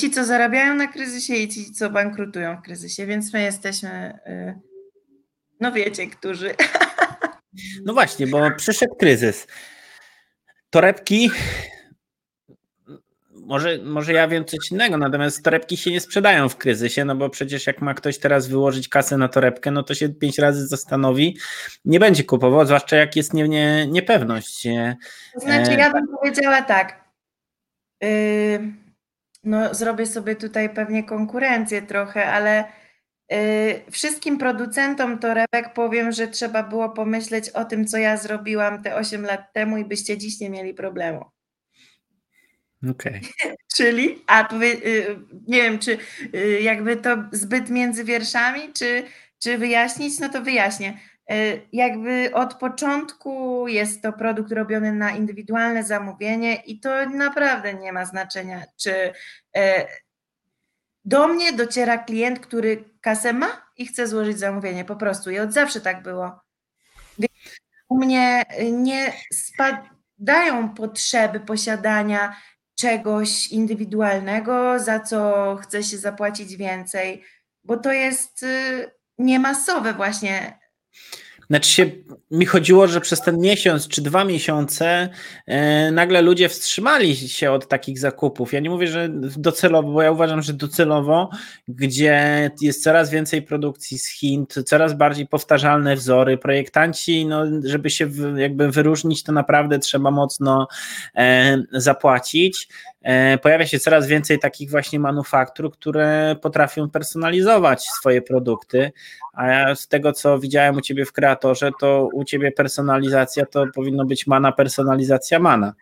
[0.00, 3.90] Ci, co zarabiają na kryzysie i ci, co bankrutują w kryzysie, więc my jesteśmy,
[4.26, 4.60] e,
[5.60, 6.54] no wiecie, którzy.
[7.84, 9.46] No właśnie, bo przyszedł kryzys.
[10.70, 11.30] Torebki
[13.52, 17.30] może, może ja wiem coś innego, natomiast torebki się nie sprzedają w kryzysie, no bo
[17.30, 21.36] przecież jak ma ktoś teraz wyłożyć kasę na torebkę, no to się pięć razy zastanowi,
[21.84, 24.68] nie będzie kupował, zwłaszcza jak jest nie, nie, niepewność.
[25.34, 27.04] To znaczy, ja bym powiedziała tak.
[28.02, 28.08] Yy,
[29.44, 32.64] no, zrobię sobie tutaj pewnie konkurencję trochę, ale
[33.30, 33.36] yy,
[33.90, 39.24] wszystkim producentom torebek powiem, że trzeba było pomyśleć o tym, co ja zrobiłam te 8
[39.24, 41.24] lat temu i byście dziś nie mieli problemu.
[43.76, 45.18] Czyli, a powie, y,
[45.48, 45.98] nie wiem, czy
[46.34, 49.04] y, jakby to zbyt między wierszami, czy,
[49.38, 50.98] czy wyjaśnić, no to wyjaśnię.
[51.32, 57.92] Y, jakby od początku jest to produkt robiony na indywidualne zamówienie i to naprawdę nie
[57.92, 59.12] ma znaczenia, czy
[61.04, 65.30] do mnie dociera klient, który kasę ma i chce złożyć zamówienie, po prostu.
[65.30, 66.40] I od zawsze tak było.
[67.88, 72.36] U mnie nie spadają potrzeby posiadania
[72.82, 77.22] czegoś indywidualnego, za co chce się zapłacić więcej,
[77.64, 80.58] bo to jest y, niemasowe właśnie
[81.52, 81.90] znaczy się,
[82.30, 85.08] mi chodziło, że przez ten miesiąc czy dwa miesiące
[85.46, 88.52] e, nagle ludzie wstrzymali się od takich zakupów.
[88.52, 91.30] Ja nie mówię, że docelowo, bo ja uważam, że docelowo,
[91.68, 98.06] gdzie jest coraz więcej produkcji z Chin, coraz bardziej powtarzalne wzory, projektanci, no, żeby się
[98.06, 100.68] w, jakby wyróżnić, to naprawdę trzeba mocno
[101.16, 102.68] e, zapłacić.
[103.02, 108.92] E, pojawia się coraz więcej takich właśnie manufaktur, które potrafią personalizować swoje produkty,
[109.32, 113.64] a ja z tego, co widziałem u Ciebie w kreatorze, to u ciebie personalizacja to
[113.74, 115.72] powinno być mana, personalizacja mana.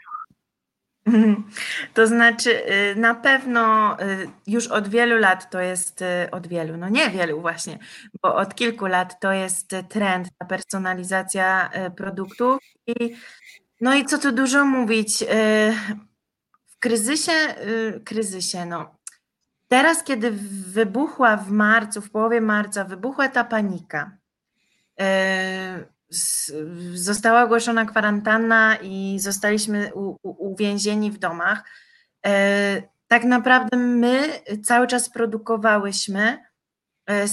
[1.94, 6.76] To znaczy, y, na pewno y, już od wielu lat to jest, y, od wielu,
[6.76, 7.78] no nie wielu właśnie,
[8.22, 13.14] bo od kilku lat to jest trend, ta personalizacja produktów i
[13.80, 15.24] no i co tu dużo mówić,
[16.80, 17.54] kryzysie,
[18.04, 19.00] kryzysie, no
[19.68, 20.30] teraz kiedy
[20.72, 24.16] wybuchła w marcu, w połowie marca wybuchła ta panika,
[26.94, 29.90] została ogłoszona kwarantanna i zostaliśmy
[30.22, 31.64] uwięzieni w domach.
[32.26, 34.28] E, tak naprawdę my
[34.64, 36.38] cały czas produkowałyśmy.
[37.06, 37.28] E,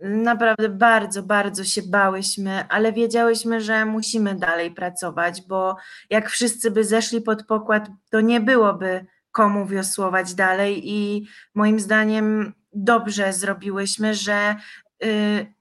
[0.00, 5.76] naprawdę bardzo, bardzo się bałyśmy, ale wiedziałyśmy, że musimy dalej pracować, bo
[6.10, 12.52] jak wszyscy by zeszli pod pokład, to nie byłoby komu wiosłować dalej i moim zdaniem
[12.72, 14.56] dobrze zrobiłyśmy, że
[15.04, 15.57] y,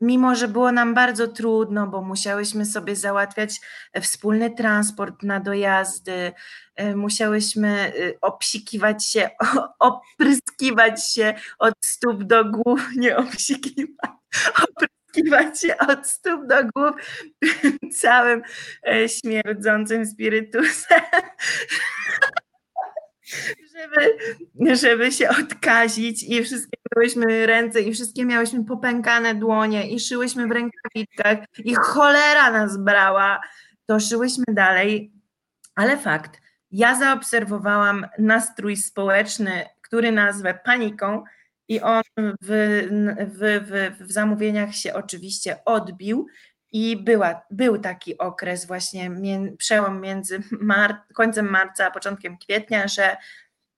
[0.00, 3.60] mimo że było nam bardzo trudno, bo musiałyśmy sobie załatwiać
[3.92, 6.32] e, wspólny transport na dojazdy,
[6.74, 9.30] e, musiałyśmy e, obsikiwać się,
[9.78, 14.10] opryskiwać się od stóp do głów, nie obsikiwać,
[14.68, 16.96] opryskiwać się od stóp do głów
[17.92, 18.42] całym
[19.06, 21.00] śmierdzącym spirytusem
[23.76, 30.46] żeby, żeby się odkazić i wszystkie miałyśmy ręce i wszystkie miałyśmy popękane dłonie i szyłyśmy
[30.46, 33.40] w rękawiczkach i cholera nas brała,
[33.86, 35.12] to szyłyśmy dalej,
[35.74, 41.24] ale fakt, ja zaobserwowałam nastrój społeczny, który nazwę paniką
[41.68, 42.02] i on
[42.42, 42.48] w,
[43.18, 46.26] w, w, w zamówieniach się oczywiście odbił
[46.72, 49.10] i była, był taki okres właśnie,
[49.58, 53.16] przełom między mar końcem marca a początkiem kwietnia, że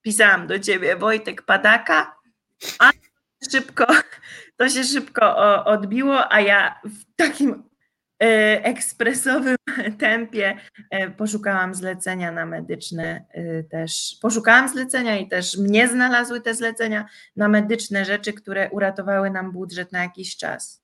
[0.03, 2.17] pisałam do ciebie Wojtek Padaka,
[2.79, 2.91] a
[3.51, 3.87] szybko,
[4.59, 7.63] to się szybko odbiło, a ja w takim
[8.23, 9.57] e, ekspresowym
[9.99, 10.57] tempie
[10.91, 14.19] e, poszukałam zlecenia na medyczne e, też.
[14.23, 19.93] Poszukałam zlecenia i też mnie znalazły te zlecenia na medyczne rzeczy, które uratowały nam budżet
[19.93, 20.83] na jakiś czas.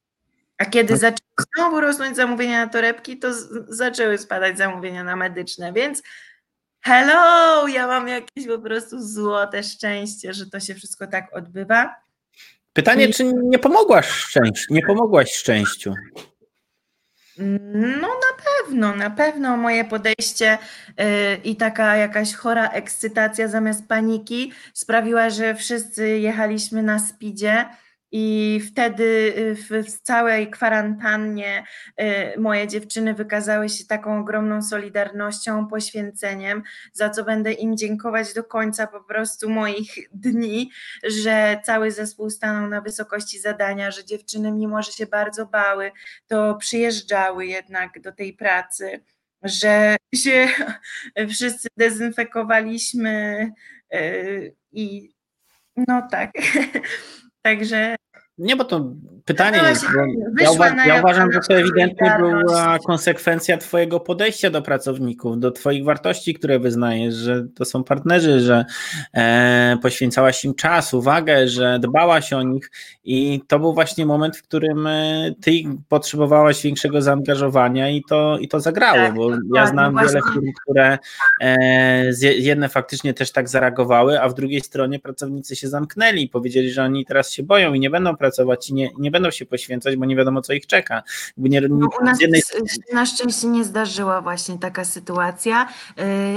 [0.58, 0.98] A kiedy no.
[0.98, 3.28] zaczęły znowu rosnąć zamówienia na torebki, to
[3.68, 6.02] zaczęły spadać zamówienia na medyczne, więc
[6.80, 12.03] hello, ja mam jakieś po prostu złote szczęście, że to się wszystko tak odbywa.
[12.74, 15.94] Pytanie, czy nie pomogłaś szczęściu, nie pomogłaś szczęściu?
[17.38, 20.58] No na pewno, na pewno moje podejście
[20.98, 21.04] yy,
[21.44, 27.64] i taka jakaś chora ekscytacja zamiast paniki sprawiła, że wszyscy jechaliśmy na speedzie
[28.16, 31.64] i wtedy y, w, całej kwarantannie
[32.00, 38.44] y, moje dziewczyny wykazały się taką ogromną solidarnością, poświęceniem, za co będę im dziękować do
[38.44, 40.70] końca po prostu moich dni,
[41.04, 45.92] że cały zespół stanął na wysokości zadania, że dziewczyny, mimo że się bardzo bały,
[46.26, 49.00] to przyjeżdżały jednak do tej pracy,
[49.42, 50.48] że się
[51.30, 53.52] wszyscy dezynfekowaliśmy
[53.94, 55.14] y, i
[55.76, 56.30] no tak.
[57.42, 57.96] Także
[58.38, 58.92] nie, bo to
[59.24, 59.86] pytanie no jest.
[60.40, 65.84] Ja, uwa ja, uważam, że to ewidentnie była konsekwencja Twojego podejścia do pracowników, do Twoich
[65.84, 68.64] wartości, które wyznajesz, że to są partnerzy, że
[69.14, 72.70] e, poświęcałaś im czas, uwagę, że dbałaś o nich
[73.04, 75.52] i to był właśnie moment, w którym e, Ty
[75.88, 80.98] potrzebowałaś większego zaangażowania i to, i to zagrało, tak, bo ja znam wiele firm, które
[81.40, 86.70] e, jedne faktycznie też tak zareagowały, a w drugiej stronie pracownicy się zamknęli i powiedzieli,
[86.70, 89.96] że oni teraz się boją i nie będą pracować i nie, nie będą się poświęcać,
[89.96, 91.02] bo nie wiadomo, co ich czeka.
[91.36, 92.42] Nie, no, u nas jednej...
[92.92, 95.68] na szczęście nie zdarzyła właśnie taka sytuacja.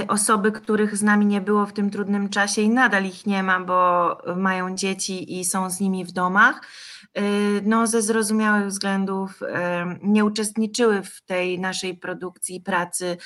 [0.02, 3.42] Y, osoby, których z nami nie było w tym trudnym czasie i nadal ich nie
[3.42, 6.60] ma, bo mają dzieci i są z nimi w domach,
[7.18, 7.22] y,
[7.64, 9.46] no, ze zrozumiałych względów y,
[10.02, 13.16] nie uczestniczyły w tej naszej produkcji pracy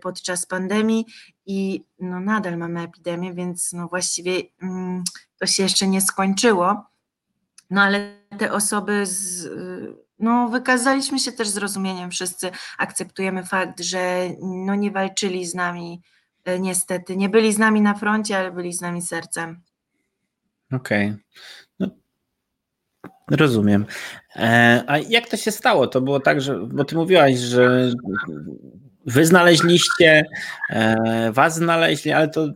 [0.00, 1.06] podczas pandemii
[1.46, 5.04] i no, nadal mamy epidemię, więc no, właściwie mm,
[5.38, 6.91] to się jeszcze nie skończyło.
[7.72, 9.48] No ale te osoby, z,
[10.18, 16.02] no wykazaliśmy się też zrozumieniem, wszyscy akceptujemy fakt, że no nie walczyli z nami
[16.44, 19.62] e, niestety, nie byli z nami na froncie, ale byli z nami sercem.
[20.72, 21.06] Okej.
[21.06, 21.18] Okay.
[21.78, 21.88] No,
[23.30, 23.86] rozumiem.
[24.36, 25.86] E, a jak to się stało?
[25.86, 27.92] To było tak, że, bo ty mówiłaś, że
[29.06, 30.24] wy znaleźliście,
[30.70, 32.48] e, was znaleźli, ale to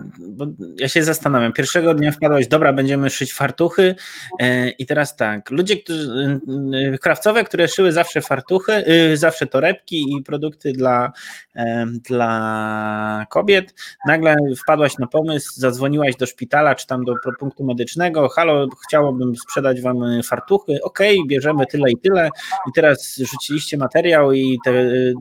[0.79, 3.95] ja się zastanawiam, pierwszego dnia wpadłaś, dobra, będziemy szyć fartuchy.
[4.41, 6.41] E, i teraz tak, ludzie, którzy,
[6.95, 11.13] e, krawcowe, które szyły zawsze fartuchy, zawsze torebki i produkty dla,
[11.89, 13.75] dla kobiet,
[14.07, 19.81] nagle wpadłaś na pomysł, zadzwoniłaś do szpitala czy tam do punktu medycznego, halo, chciałabym sprzedać
[19.81, 22.31] wam fartuchy, okej, okay, bierzemy tyle i tyle.
[22.69, 24.73] I teraz rzuciliście materiał i te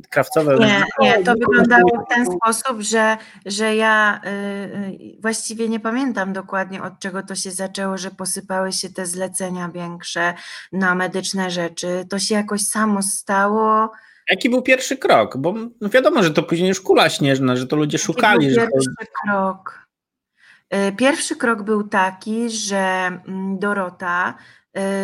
[0.10, 0.58] krawcowe...
[0.60, 6.34] Nie, nie, to wyglądało w ten sposób, że, że ja y, y, właściwie nie pamiętam
[6.34, 10.34] dokładnie od czego to się zaczęło, że posypały się te zlecenia większe
[10.72, 12.06] na medyczne rzeczy.
[12.10, 13.92] To się jakoś samo stało.
[14.30, 15.38] Jaki był pierwszy krok?
[15.38, 18.48] Bo no wiadomo, że to później już kula śnieżna, że to ludzie Jaki szukali.
[18.48, 19.06] Był pierwszy to...
[19.24, 19.88] krok.
[20.74, 22.78] Y, pierwszy krok był taki, że
[23.28, 24.34] mm, Dorota,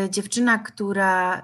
[0.10, 1.44] dziewczyna, która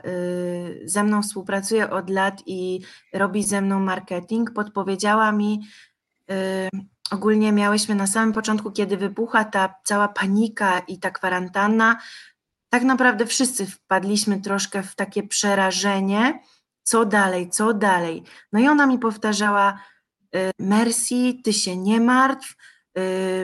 [0.85, 2.81] ze mną współpracuje od lat i
[3.13, 5.67] robi ze mną marketing, podpowiedziała mi,
[7.11, 11.99] ogólnie miałyśmy na samym początku, kiedy wybuchła ta cała panika i ta kwarantanna,
[12.69, 16.39] tak naprawdę wszyscy wpadliśmy troszkę w takie przerażenie,
[16.83, 18.23] co dalej, co dalej.
[18.53, 19.79] No i ona mi powtarzała,
[20.59, 22.55] Mercy, ty się nie martw,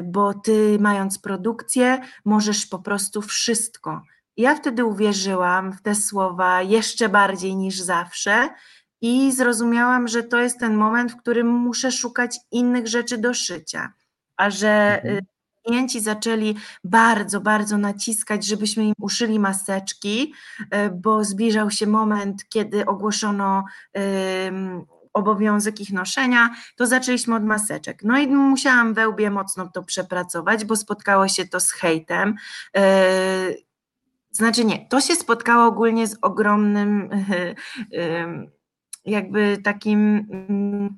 [0.03, 4.01] bo ty mając produkcję możesz po prostu wszystko.
[4.37, 8.49] Ja wtedy uwierzyłam w te słowa jeszcze bardziej niż zawsze
[9.01, 13.93] i zrozumiałam, że to jest ten moment, w którym muszę szukać innych rzeczy do szycia,
[14.37, 15.17] a że mhm.
[15.17, 15.25] Y,
[15.65, 22.85] klienci zaczęli bardzo, bardzo naciskać, żebyśmy im uszyli maseczki, y, bo zbliżał się moment, kiedy
[22.85, 23.63] ogłoszono
[25.13, 28.03] obowiązek ich noszenia, to zaczęliśmy od maseczek.
[28.03, 32.35] No i musiałam we łbie mocno to przepracować, bo spotkało się to z hejtem.
[34.33, 37.09] Znaczy nie, to się spotkało ogólnie z ogromnym
[39.05, 40.95] jakby takim, mm,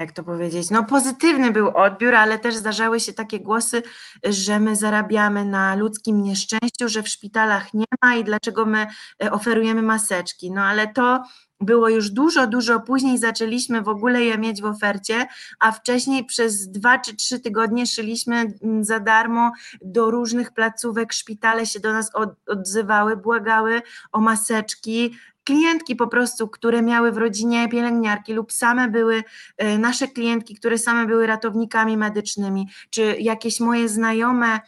[0.00, 3.82] jak to powiedzieć, no pozytywny był odbiór, ale też zdarzały się takie głosy,
[4.24, 8.86] że my zarabiamy na ludzkim nieszczęściu, że w szpitalach nie ma i dlaczego my
[9.22, 10.52] e, oferujemy maseczki.
[10.52, 11.22] No ale to
[11.60, 15.26] było już dużo, dużo później zaczęliśmy w ogóle je mieć w ofercie,
[15.58, 21.66] a wcześniej przez dwa czy trzy tygodnie szyliśmy mm, za darmo do różnych placówek, szpitale
[21.66, 22.10] się do nas
[22.46, 23.82] odzywały, błagały
[24.12, 29.22] o maseczki, klientki po prostu, które miały w rodzinie pielęgniarki lub same były
[29.56, 34.60] e, nasze klientki, które same były ratownikami medycznymi, czy jakieś moje znajome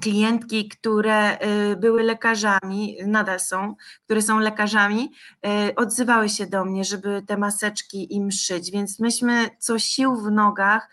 [0.00, 5.12] klientki, które e, były lekarzami, nadal są, które są lekarzami,
[5.46, 10.30] e, odzywały się do mnie, żeby te maseczki im szyć, więc myśmy co sił w
[10.30, 10.88] nogach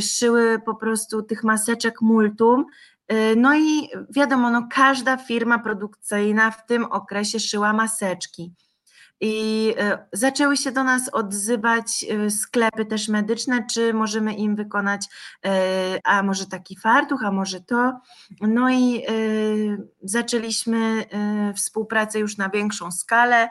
[0.00, 2.66] szyły po prostu tych maseczek multum,
[3.36, 8.52] no i wiadomo, no każda firma produkcyjna w tym okresie szyła maseczki.
[9.20, 15.06] I y, zaczęły się do nas odzywać y, sklepy też medyczne, czy możemy im wykonać,
[16.04, 18.00] a może taki fartuch, a może to.
[18.40, 19.02] No i
[20.02, 21.04] zaczęliśmy
[21.56, 23.48] współpracę już na większą skalę.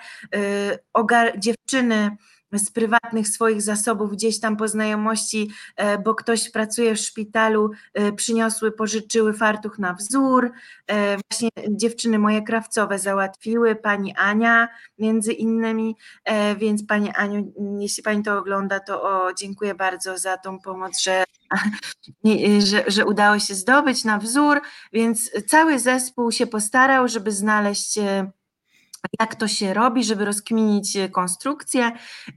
[1.38, 2.18] Dziewczyny
[2.60, 8.12] z prywatnych swoich zasobów, gdzieś tam po znajomości, e, bo ktoś pracuje w szpitalu, e,
[8.12, 10.52] przyniosły, pożyczyły fartuch na wzór.
[10.88, 14.68] E, właśnie dziewczyny moje krawcowe załatwiły, pani Ania
[15.00, 15.96] między innymi,
[16.58, 21.24] więc pani Aniu, jeśli pani to ogląda, to o, dziękuję bardzo za tą pomoc, że,
[22.70, 24.62] że, że udało się zdobyć na wzór,
[24.94, 28.00] więc cały zespół się postarał, żeby znaleźć
[29.20, 31.92] jak to się robi, żeby rozkminić e, konstrukcję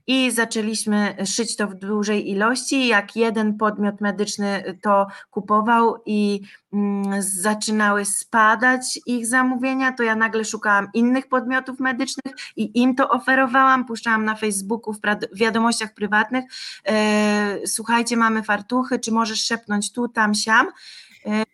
[0.06, 2.86] i zaczęliśmy szyć to w dużej ilości.
[2.86, 6.40] Jak jeden podmiot medyczny to kupował i
[6.72, 13.08] mm, zaczynały spadać ich zamówienia, to ja nagle szukałam innych podmiotów medycznych i im to
[13.08, 15.00] oferowałam, puszczałam na Facebooku w
[15.38, 16.44] wiadomościach prywatnych,
[16.86, 21.05] e, słuchajcie, mamy fartuchy, czy możesz szepnąć tu, tam, siam E,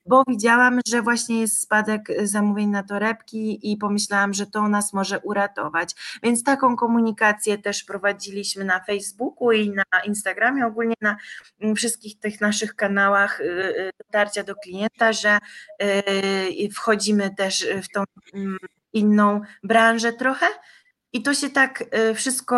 [0.06, 5.20] bo widziałam, że właśnie jest spadek zamówień na torebki i pomyślałam, że to nas może
[5.20, 5.94] uratować.
[6.22, 11.16] Więc taką komunikację też prowadziliśmy na Facebooku i na Instagramie, ogólnie na
[11.60, 15.38] mm, wszystkich tych naszych kanałach y, dotarcia do klienta, że
[16.74, 18.04] wchodzimy też w tą
[18.34, 18.58] mm,
[18.92, 20.46] inną branżę trochę.
[21.12, 22.56] I to się tak wszystko,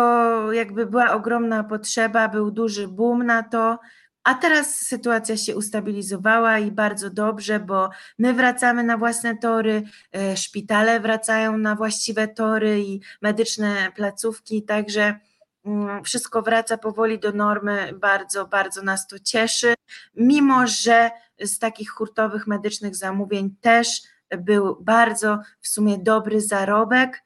[0.51, 3.79] jakby była ogromna potrzeba, był duży boom na to.
[4.25, 10.37] A teraz sytuacja się ustabilizowała i bardzo dobrze, bo my wracamy na własne tory, e,
[10.37, 15.19] szpitale wracają na właściwe tory i medyczne placówki, także
[15.65, 17.93] mm, wszystko wraca powoli do normy.
[17.93, 19.73] Bardzo, bardzo nas to cieszy,
[20.15, 21.11] mimo że
[21.41, 24.01] z takich hurtowych medycznych zamówień też
[24.37, 27.23] był bardzo w sumie dobry zarobek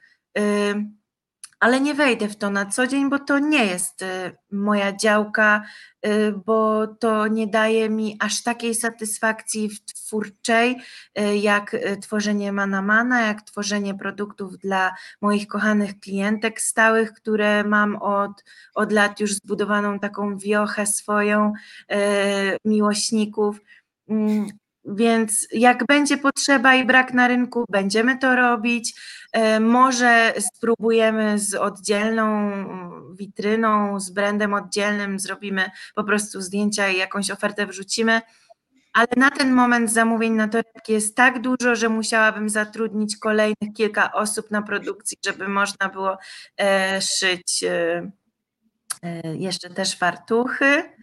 [1.60, 4.06] ale nie wejdę w to na co dzień, bo to nie jest y,
[4.52, 5.63] moja działka,
[6.06, 10.77] y, bo to nie daje mi aż takiej satysfakcji twórczej,
[11.19, 18.44] y, jak tworzenie Manamana, jak tworzenie produktów dla moich kochanych klientek stałych, które mam od,
[18.75, 21.54] od lat już zbudowaną taką wiochę swoją
[22.65, 23.60] miłośników.
[24.86, 28.94] Więc jak będzie potrzeba i brak na rynku, będziemy to robić.
[29.34, 32.52] E, może spróbujemy z oddzielną
[33.15, 38.21] witryną, z brandem oddzielnym, zrobimy po prostu zdjęcia i jakąś ofertę wrzucimy.
[38.94, 44.12] Ale na ten moment zamówień na torebki jest tak dużo, że musiałabym zatrudnić kolejnych kilka
[44.13, 46.17] osób na produkcji, żeby można było
[46.58, 48.12] e, szyć e,
[49.23, 50.98] jeszcze też fartuchy.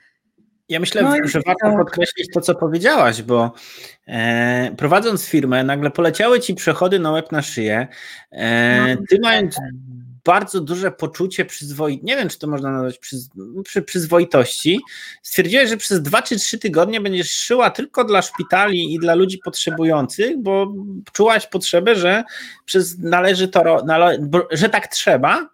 [0.69, 3.53] Ja myślę, no że warto podkreślić to, co powiedziałaś, bo
[4.09, 7.89] e, prowadząc firmę, nagle poleciały ci przechody na łeb na szyję.
[8.31, 9.57] E, no, ty mając
[10.25, 13.29] bardzo duże poczucie przyzwoitości, nie wiem, czy to można nazwać przyz,
[13.65, 14.81] przy, przyzwoitości,
[15.23, 19.39] stwierdziłeś, że przez dwa czy trzy tygodnie będziesz szyła tylko dla szpitali i dla ludzi
[19.45, 20.73] potrzebujących, bo
[21.13, 22.25] czułaś potrzebę, że
[22.65, 24.19] przez należy to, nale,
[24.51, 25.49] że tak trzeba.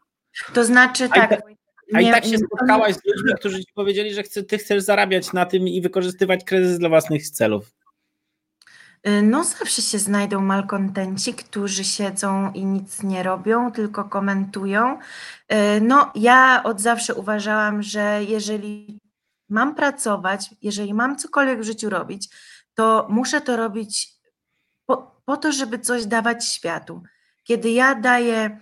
[0.54, 1.51] To znaczy tak.
[1.94, 5.32] A i tak się spotkałaś z ludźmi, którzy ci powiedzieli, że chce, ty chcesz zarabiać
[5.32, 7.72] na tym i wykorzystywać kryzys dla własnych celów.
[9.08, 14.98] Y, no, zawsze się znajdą malkontenci, którzy siedzą i nic nie robią, tylko komentują.
[14.98, 18.98] Y, no, ja od zawsze uważałam, że jeżeli
[19.48, 22.28] mam pracować, jeżeli mam cokolwiek w życiu robić,
[22.74, 24.08] to muszę to robić
[24.86, 27.02] po, po to, żeby coś dawać światu.
[27.44, 28.60] Kiedy ja daję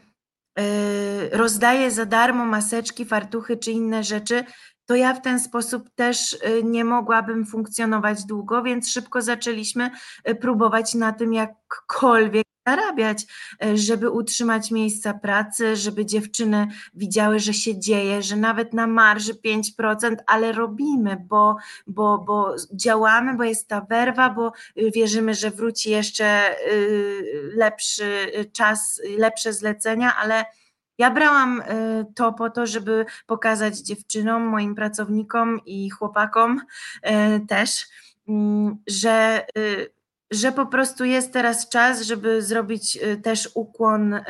[0.59, 4.45] Y, rozdaję za darmo maseczki, fartuchy czy inne rzeczy,
[4.91, 9.91] to ja w ten sposób też y, nie mogłabym funkcjonować długo, więc szybko zaczęliśmy
[10.29, 13.27] y, próbować na tym jakkolwiek zarabiać,
[13.75, 20.17] żeby utrzymać miejsca pracy, żeby dziewczyny widziały, że się dzieje, że nawet na marży 5%,
[20.27, 24.53] ale robimy, bo, bo, bo działamy, bo jest ta werwa, bo
[24.95, 26.57] wierzymy, że wróci jeszcze
[27.55, 30.45] lepszy czas, lepsze zlecenia, ale
[31.01, 31.65] ja brałam y,
[32.15, 37.87] to po to, żeby pokazać dziewczynom, moim pracownikom i chłopakom y, też,
[38.29, 39.93] mm, że, y,
[40.31, 44.21] że po prostu jest teraz czas, żeby zrobić też ukłon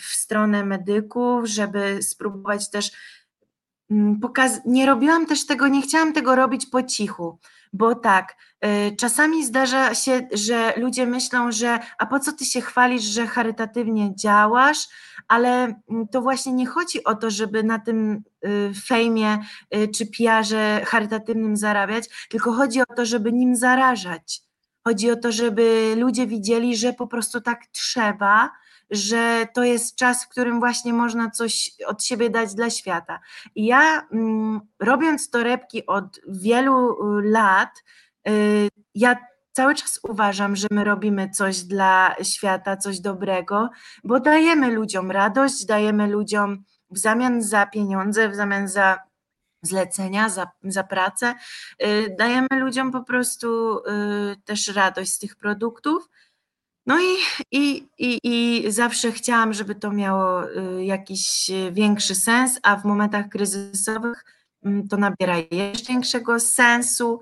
[0.00, 2.90] w stronę medyków, żeby spróbować też
[3.90, 4.62] mm, pokazać.
[4.66, 7.38] Nie robiłam też tego, nie chciałam tego robić po cichu
[7.72, 12.60] bo tak, y, czasami zdarza się, że ludzie myślą, że a po co ty się
[12.60, 14.88] chwalisz, że charytatywnie działasz,
[15.28, 19.38] ale mm, to właśnie nie chodzi o to, żeby na tym y, fejmie
[19.76, 24.40] y, czy piarze charytatywnym zarabiać, tylko chodzi o to, żeby nim zarażać.
[24.84, 28.50] Chodzi o to, żeby ludzie widzieli, że po prostu tak trzeba,
[28.90, 33.20] że to jest czas, w którym właśnie można coś od siebie dać dla świata.
[33.54, 37.84] I ja mm, robiąc torebki od wielu y, lat,
[38.28, 39.16] y, ja
[39.52, 43.70] cały czas uważam, że my robimy coś dla świata, coś dobrego,
[44.04, 48.98] bo dajemy ludziom radość, dajemy ludziom w zamian za pieniądze, w zamian za
[49.62, 51.34] zlecenia, za, za pracę,
[51.82, 53.78] y, dajemy ludziom po prostu
[54.44, 56.08] też radość z tych produktów.
[56.88, 57.16] No i,
[57.52, 63.28] i, i, i zawsze chciałam, żeby to miało y, jakiś większy sens, a w momentach
[63.28, 64.24] kryzysowych
[64.64, 67.20] mm, to nabiera jeszcze większego sensu.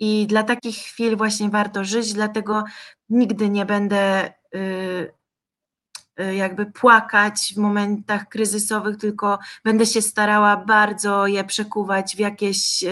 [0.00, 2.64] I dla takich chwil właśnie warto żyć, dlatego
[3.08, 5.12] nigdy nie będę y,
[6.20, 12.84] y, jakby płakać w momentach kryzysowych, tylko będę się starała bardzo je przekuwać w jakieś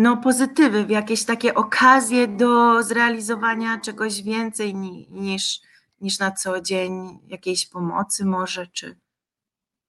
[0.00, 4.74] no, pozytywy, w jakieś takie okazje do zrealizowania czegoś więcej
[5.10, 5.60] niż,
[6.00, 8.96] niż na co dzień, jakiejś pomocy może, czy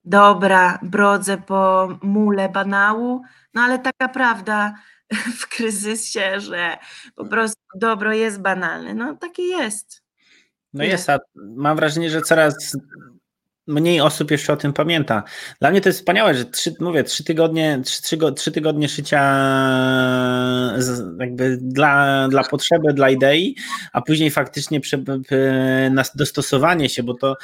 [0.03, 3.22] dobra, brodzę po mule banału,
[3.53, 4.76] no ale taka prawda
[5.39, 6.78] w kryzysie, że
[7.16, 10.03] po prostu dobro jest banalne, no takie jest.
[10.74, 12.78] No jest, a mam wrażenie, że coraz
[13.68, 15.24] mniej osób jeszcze o tym pamięta.
[15.59, 19.22] Dla mnie to jest wspaniałe, że trzy, mówię, trzy tygodnie, trzy, trzy tygodnie szycia
[21.20, 23.55] jakby dla, dla potrzeby, dla idei,
[23.93, 25.03] a później faktycznie prze,
[26.16, 27.36] dostosowanie się, bo to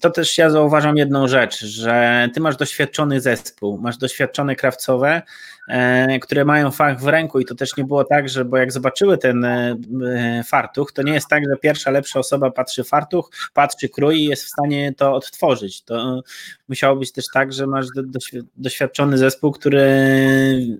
[0.00, 5.22] to też ja zauważam jedną rzecz, że ty masz doświadczony zespół, masz doświadczone krawcowe,
[5.68, 8.72] e, które mają fach w ręku i to też nie było tak, że bo jak
[8.72, 9.46] zobaczyły ten
[10.46, 14.44] fartuch, to nie jest tak, że pierwsza lepsza osoba patrzy fartuch, patrzy krój i jest
[14.44, 15.82] w stanie to odtworzyć.
[15.82, 16.22] To
[16.68, 17.86] musiało być też tak, że masz
[18.56, 19.86] doświadczony zespół, który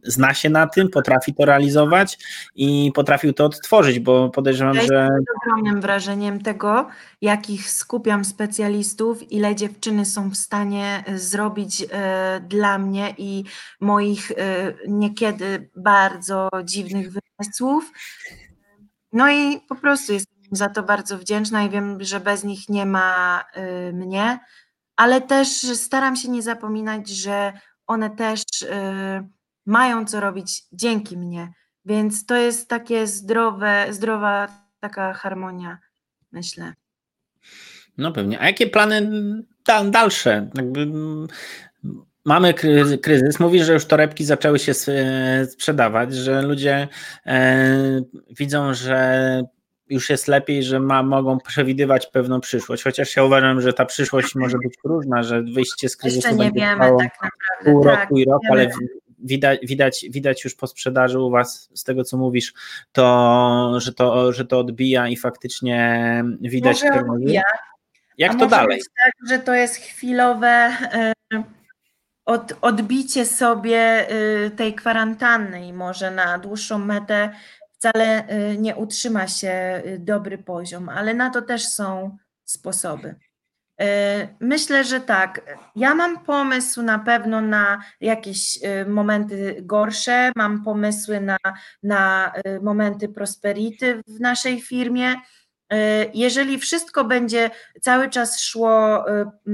[0.03, 2.18] zna się na tym, potrafi to realizować
[2.55, 4.95] i potrafił to odtworzyć, bo podejrzewam, ja że...
[4.95, 6.89] Jestem ogromnym wrażeniem tego,
[7.20, 8.66] jakich skupiam specjalistów,
[9.31, 13.45] ile dziewczyny są w stanie e, zrobić e, dla mnie i
[13.81, 14.35] moich e,
[14.89, 17.93] niekiedy bardzo dziwnych wymysłów.
[19.12, 22.87] No i po prostu jestem za to bardzo wdzięczna i wiem, że bez nich nie
[22.87, 23.45] ma
[23.93, 24.39] mnie,
[24.97, 27.53] ale też staram się nie zapominać, że
[27.87, 28.43] one też
[29.67, 31.53] mają co robić dzięki mnie.
[31.85, 34.49] Więc to jest takie zdrowe, zdrowa
[34.81, 35.79] taka harmonia,
[36.33, 36.75] myślę.
[37.99, 38.40] No pewnie.
[38.40, 39.11] A jakie plany
[39.90, 40.51] dalsze?
[40.55, 40.86] Jakby
[42.24, 42.55] mamy
[43.03, 43.40] kryzys.
[43.40, 44.74] Mówisz, że już torebki zaczęły się
[45.47, 46.88] sprzedawać, że ludzie
[47.26, 49.42] e, widzą, że
[49.88, 52.82] już jest lepiej, że ma, mogą przewidywać pewną przyszłość.
[52.82, 56.44] Chociaż ja uważam, że ta przyszłość może być różna, że wyjście z kryzysu Jeszcze nie
[56.44, 57.72] będzie wiemy tak naprawdę.
[57.72, 58.70] pół tak, roku i rok, ale
[59.18, 62.53] widać, widać, widać już po sprzedaży u Was, z tego co mówisz,
[62.92, 67.42] to, że, to, że to odbija i faktycznie widać może odbija,
[68.19, 68.81] Jak to dalej?
[69.05, 70.77] tak, że to jest chwilowe
[71.35, 71.43] y,
[72.25, 77.31] od, odbicie sobie y, tej kwarantanny i może na dłuższą metę
[77.73, 83.14] wcale y, nie utrzyma się dobry poziom, ale na to też są sposoby.
[83.81, 85.59] E, myślę, że tak.
[85.77, 91.37] Ja mam pomysł na pewno na jakieś e, momenty gorsze, mam pomysły na,
[91.83, 95.14] na e, momenty prosperity w naszej firmie.
[96.14, 97.51] Jeżeli wszystko będzie
[97.81, 99.05] cały czas szło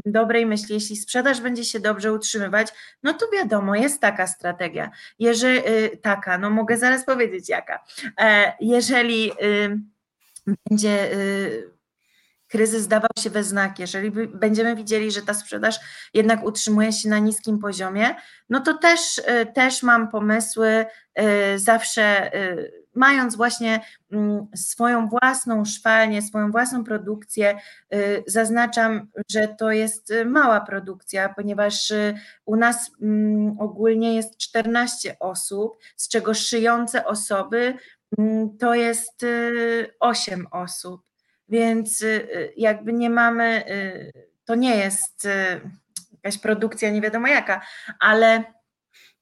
[0.07, 2.69] dobrej myśli, jeśli sprzedaż będzie się dobrze utrzymywać,
[3.03, 4.91] no to wiadomo, jest taka strategia.
[5.19, 5.61] Jeżeli
[6.03, 7.85] taka, no mogę zaraz powiedzieć jaka.
[8.61, 9.33] Jeżeli
[10.71, 11.11] będzie
[12.53, 15.81] kryzys dawał się we znaki, jeżeli będziemy widzieli, że ta sprzedaż
[16.15, 18.15] jednak utrzymuje się na niskim poziomie,
[18.51, 22.57] no to też, e, też mam pomysły e, zawsze e,
[22.95, 23.80] mając właśnie
[24.12, 27.59] mm, swoją własną szwalnię, swoją własną produkcję,
[28.26, 31.93] zaznaczam, że to jest mała produkcja, ponieważ
[32.45, 37.74] u nas mm, ogólnie jest 14 osób, z czego szyjące osoby
[38.18, 39.26] mm, to jest
[40.01, 41.12] 8 osób.
[41.53, 44.12] Więc y, y, jakby nie mamy, y,
[44.45, 45.28] to nie jest
[46.12, 47.61] jakaś produkcja nie wiadomo jaka,
[48.01, 48.45] ale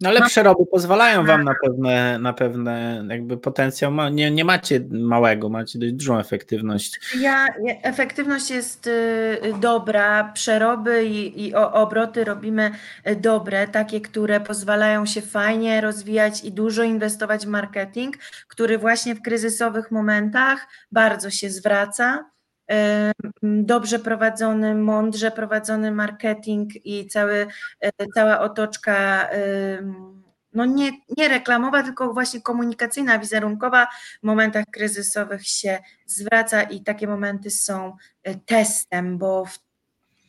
[0.01, 3.93] no ale przeroby pozwalają wam na pewne, na pewne jakby potencjał.
[4.11, 7.01] Nie, nie macie małego, macie dość dużą efektywność.
[7.21, 7.47] Ja,
[7.83, 12.71] efektywność jest y, dobra, przeroby i, i obroty robimy
[13.09, 18.17] y, dobre, takie, które pozwalają się fajnie rozwijać i dużo inwestować w marketing,
[18.49, 22.31] który właśnie w kryzysowych momentach bardzo się zwraca
[23.43, 27.47] dobrze prowadzony, mądrze prowadzony marketing i cały,
[27.81, 29.29] e, cała otoczka
[30.53, 33.87] no nie, nie reklamowa, tylko właśnie komunikacyjna, wizerunkowa
[34.21, 39.59] w momentach kryzysowych się zwraca i takie momenty są e, testem, bo w,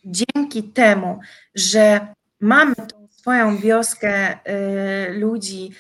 [0.06, 1.20] dzięki temu,
[1.56, 2.08] że
[2.40, 5.72] mamy tą swoją wioskę y, ludzi,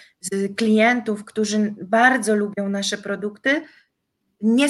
[0.57, 3.65] klientów, którzy bardzo lubią nasze produkty,
[4.41, 4.69] nie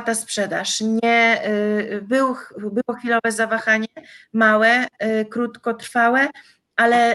[0.00, 0.80] ta sprzedaż.
[0.80, 3.86] Nie, y, był, było chwilowe zawahanie,
[4.32, 6.28] małe, y, krótkotrwałe,
[6.76, 7.14] ale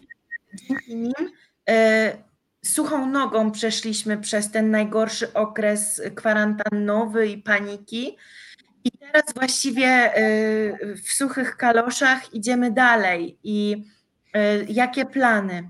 [0.53, 1.31] dzięki nim
[1.69, 1.73] y,
[2.65, 8.17] suchą nogą przeszliśmy przez ten najgorszy okres kwarantannowy i paniki.
[8.83, 10.11] I teraz właściwie
[11.03, 13.39] w suchych kaloszach idziemy dalej.
[13.43, 13.83] I
[14.67, 15.69] jakie plany?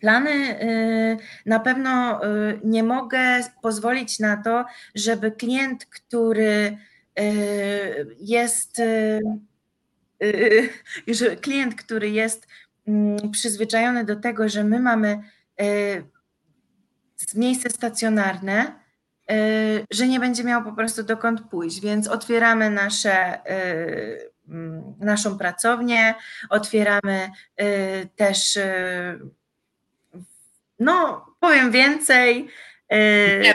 [0.00, 1.16] Plany y,
[1.46, 6.78] na pewno y, nie mogę pozwolić na to, żeby klient, który
[7.20, 8.82] y, jest
[11.40, 12.46] klient, który jest
[12.88, 15.18] mm, przyzwyczajony do tego, że my mamy
[17.34, 18.72] miejsce stacjonarne,
[19.90, 23.38] że nie będzie miał po prostu dokąd pójść, więc otwieramy nasze,
[24.48, 26.14] mm, naszą pracownię,
[26.50, 27.30] otwieramy
[28.16, 28.58] też
[30.78, 32.48] no, powiem więcej.
[32.92, 33.54] Y, Nie,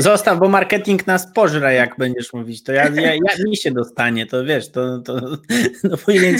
[0.00, 2.62] zostaw, bo marketing nas pożre, jak będziesz mówić.
[2.62, 5.20] To ja, ja, ja mi się dostanie, to wiesz, to, to
[5.84, 6.36] no później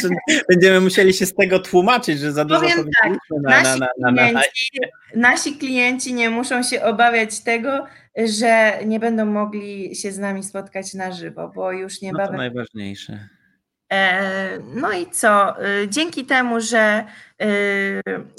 [0.48, 3.12] będziemy musieli się z tego tłumaczyć, że za dużo Powiem tak,
[3.42, 4.78] na, nasi, na, na, klienci,
[5.14, 10.94] nasi klienci nie muszą się obawiać tego, że nie będą mogli się z nami spotkać
[10.94, 12.26] na żywo, bo już niebawem.
[12.26, 13.28] No to najważniejsze.
[14.74, 15.54] No i co?
[15.88, 17.04] Dzięki temu, że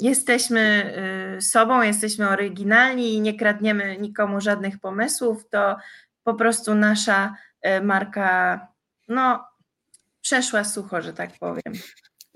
[0.00, 0.94] jesteśmy
[1.40, 5.76] sobą, jesteśmy oryginalni i nie kradniemy nikomu żadnych pomysłów, to
[6.24, 7.34] po prostu nasza
[7.82, 8.60] marka
[9.08, 9.44] no,
[10.20, 11.74] przeszła sucho, że tak powiem.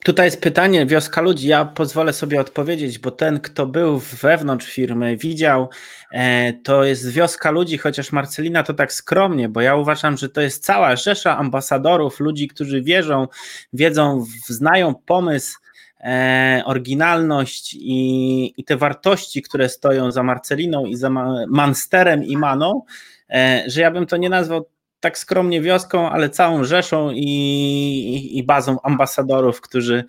[0.05, 1.49] Tutaj jest pytanie, wioska ludzi.
[1.49, 5.69] Ja pozwolę sobie odpowiedzieć, bo ten, kto był wewnątrz firmy, widział,
[6.13, 10.41] e, to jest wioska ludzi, chociaż Marcelina to tak skromnie, bo ja uważam, że to
[10.41, 13.29] jest cała rzesza ambasadorów, ludzi, którzy wierzą,
[13.73, 15.59] wiedzą, znają pomysł,
[16.01, 21.11] e, oryginalność i, i te wartości, które stoją za Marceliną i za
[21.49, 22.83] Mansterem i Maną,
[23.31, 24.74] e, że ja bym to nie nazwał
[25.05, 30.05] tak skromnie wioską, ale całą rzeszą i, i, i bazą ambasadorów, którzy,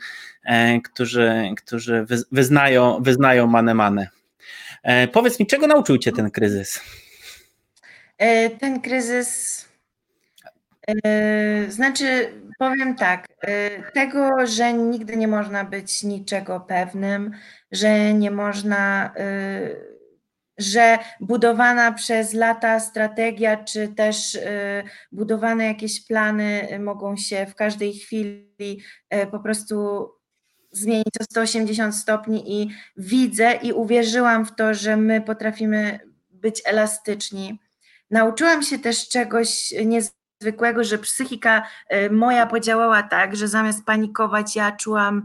[0.46, 4.08] e, którzy, którzy wyznają, wyznają manę manę.
[4.84, 6.82] E, powiedz mi, czego nauczył Cię ten kryzys?
[8.18, 9.66] E, ten kryzys,
[11.70, 13.28] znaczy powiem tak,
[13.93, 17.32] tego, że nigdy nie można być niczego pewnym,
[17.72, 19.14] że nie można
[20.58, 24.41] że budowana przez lata strategia, czy też y,
[25.12, 28.82] budowane jakieś plany mogą się w każdej chwili
[29.16, 30.10] y, po prostu
[30.72, 35.99] zmienić o 180 stopni i widzę i uwierzyłam w to, że my potrafimy
[36.30, 37.60] być elastyczni.
[38.12, 44.72] Nauczyłam się też czegoś niezwykłego, że psychika y, moja podziałała tak, że zamiast panikować, ja
[44.72, 45.24] czułam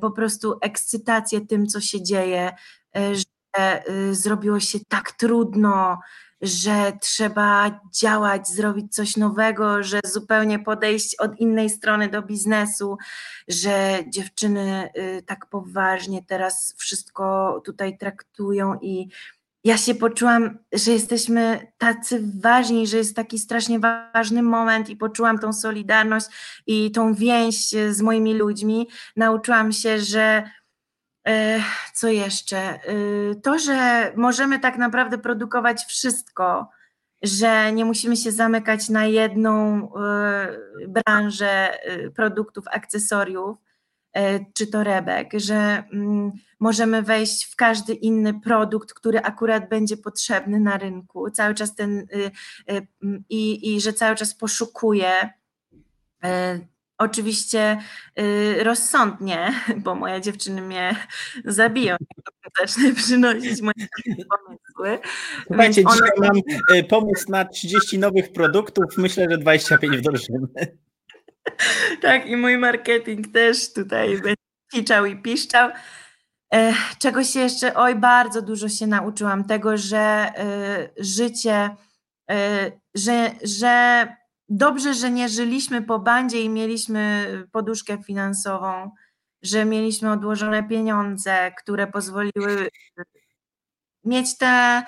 [0.00, 2.52] po prostu ekscytację tym, co się dzieje,
[2.96, 3.16] Y,
[4.12, 5.98] zrobiło się tak trudno,
[6.40, 12.98] że trzeba działać, zrobić coś nowego, że zupełnie podejść od innej strony do biznesu,
[13.48, 19.08] że dziewczyny y, tak poważnie teraz wszystko tutaj traktują i
[19.64, 25.38] ja się poczułam, że jesteśmy tacy ważni, że jest taki strasznie ważny moment i poczułam
[25.38, 26.26] tą solidarność
[26.66, 28.88] i tą więź z moimi ludźmi.
[29.16, 30.57] Nauczyłam się, że E,
[31.94, 32.58] co jeszcze?
[32.58, 32.80] E,
[33.42, 36.68] to, że możemy tak naprawdę produkować wszystko,
[37.22, 41.78] że nie musimy się zamykać na jedną e, branżę
[42.14, 43.56] produktów, akcesoriów
[44.54, 50.78] czy torebek, że mm, możemy wejść w każdy inny produkt, który akurat będzie potrzebny na
[50.78, 52.06] rynku, cały czas ten
[53.28, 55.10] i, i że cały czas poszukuję
[56.98, 57.78] Oczywiście
[58.20, 59.52] y, rozsądnie,
[59.84, 60.96] bo moje dziewczyny mnie
[61.44, 61.96] zabiją,
[62.60, 63.88] zacznę przynosić moje
[64.28, 65.08] pomysły.
[65.46, 65.96] Słuchajcie, one...
[65.96, 66.36] dzisiaj mam
[66.76, 70.38] y, pomysł na 30 nowych produktów, myślę, że 25 wdrożymy.
[72.02, 74.34] Tak, i mój marketing też tutaj będzie
[74.72, 75.70] piczał i piszczał.
[76.54, 80.32] E, czego się jeszcze, oj, bardzo dużo się nauczyłam tego, że
[80.98, 81.70] y, życie,
[82.94, 84.06] że, że
[84.48, 88.90] dobrze, że nie żyliśmy po bandzie i mieliśmy poduszkę finansową,
[89.42, 92.68] że mieliśmy odłożone pieniądze, które pozwoliły
[94.04, 94.82] mieć te,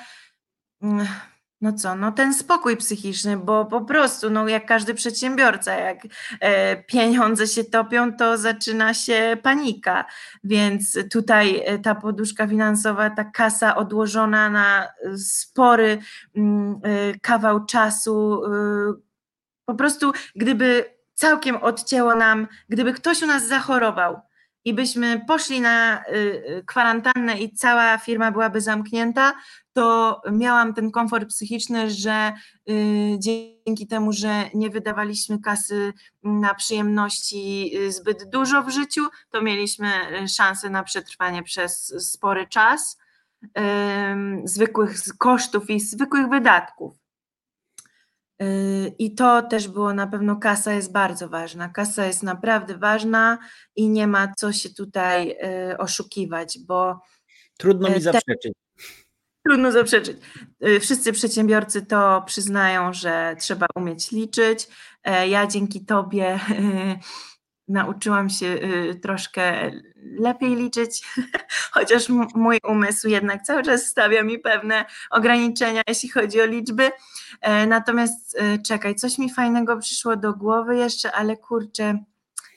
[1.61, 5.99] no co, no ten spokój psychiczny, bo po prostu, no jak każdy przedsiębiorca, jak
[6.41, 10.05] e, pieniądze się topią, to zaczyna się panika,
[10.45, 15.99] więc tutaj e, ta poduszka finansowa, ta kasa odłożona na spory
[16.37, 16.81] mm,
[17.23, 18.43] kawał czasu,
[19.71, 24.21] po prostu, gdyby całkiem odcięło nam, gdyby ktoś u nas zachorował
[24.65, 29.33] i byśmy poszli na y, y, kwarantannę i cała firma byłaby zamknięta,
[29.73, 32.33] to miałam ten komfort psychiczny, że
[32.71, 35.93] y, dzięki temu, że nie wydawaliśmy kasy
[36.23, 39.89] na przyjemności zbyt dużo w życiu, to mieliśmy
[40.29, 42.99] szansę na przetrwanie przez spory czas
[44.45, 47.00] zwykłych kosztów i zwykłych wydatków.
[48.99, 51.69] I to też było na pewno, kasa jest bardzo ważna.
[51.69, 53.39] Kasa jest naprawdę ważna
[53.77, 55.37] i nie ma co się tutaj
[55.73, 57.01] y, oszukiwać, bo.
[57.59, 58.53] Trudno mi y, zaprzeczyć.
[59.47, 60.19] Trudno zaprzeczyć.
[60.67, 64.69] Y, wszyscy przedsiębiorcy to przyznają, że trzeba umieć liczyć.
[65.29, 66.41] Ja dzięki Tobie
[67.71, 69.71] nauczyłam się y, troszkę
[70.19, 71.03] lepiej liczyć,
[71.75, 76.91] chociaż mój umysł jednak cały czas stawia mi pewne ograniczenia, jeśli chodzi o liczby.
[77.41, 82.05] E, natomiast e, czekaj, coś mi fajnego przyszło do głowy jeszcze, ale kurczę,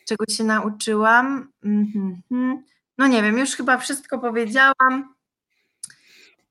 [0.07, 1.51] czego się nauczyłam?
[1.64, 2.64] Mhm, mhm.
[2.97, 5.14] No nie wiem, już chyba wszystko powiedziałam.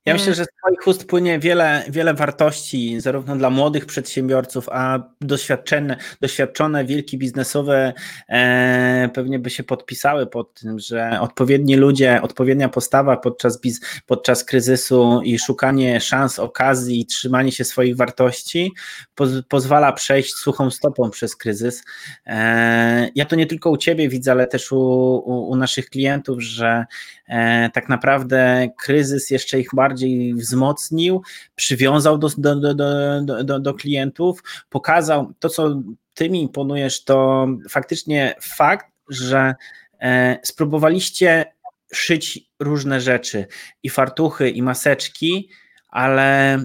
[0.06, 4.98] Ja myślę, że z Twoich ust płynie wiele, wiele wartości, zarówno dla młodych przedsiębiorców, a
[5.20, 7.92] doświadczone, doświadczone wielki biznesowe
[8.28, 14.44] e, pewnie by się podpisały pod tym, że odpowiedni ludzie, odpowiednia postawa podczas, biz, podczas
[14.44, 18.72] kryzysu i szukanie szans, okazji i trzymanie się swoich wartości
[19.14, 21.84] poz, pozwala przejść suchą stopą przez kryzys.
[22.26, 26.42] E, ja to nie tylko u Ciebie widzę, ale też u, u, u naszych klientów,
[26.42, 26.84] że
[27.28, 31.22] e, tak naprawdę kryzys jeszcze ich bardziej bardziej wzmocnił,
[31.54, 35.82] przywiązał do, do, do, do, do klientów, pokazał to, co
[36.14, 39.54] ty mi imponujesz, to faktycznie fakt, że
[40.00, 41.52] e, spróbowaliście
[41.92, 43.46] szyć różne rzeczy
[43.82, 45.48] i fartuchy, i maseczki,
[45.88, 46.58] ale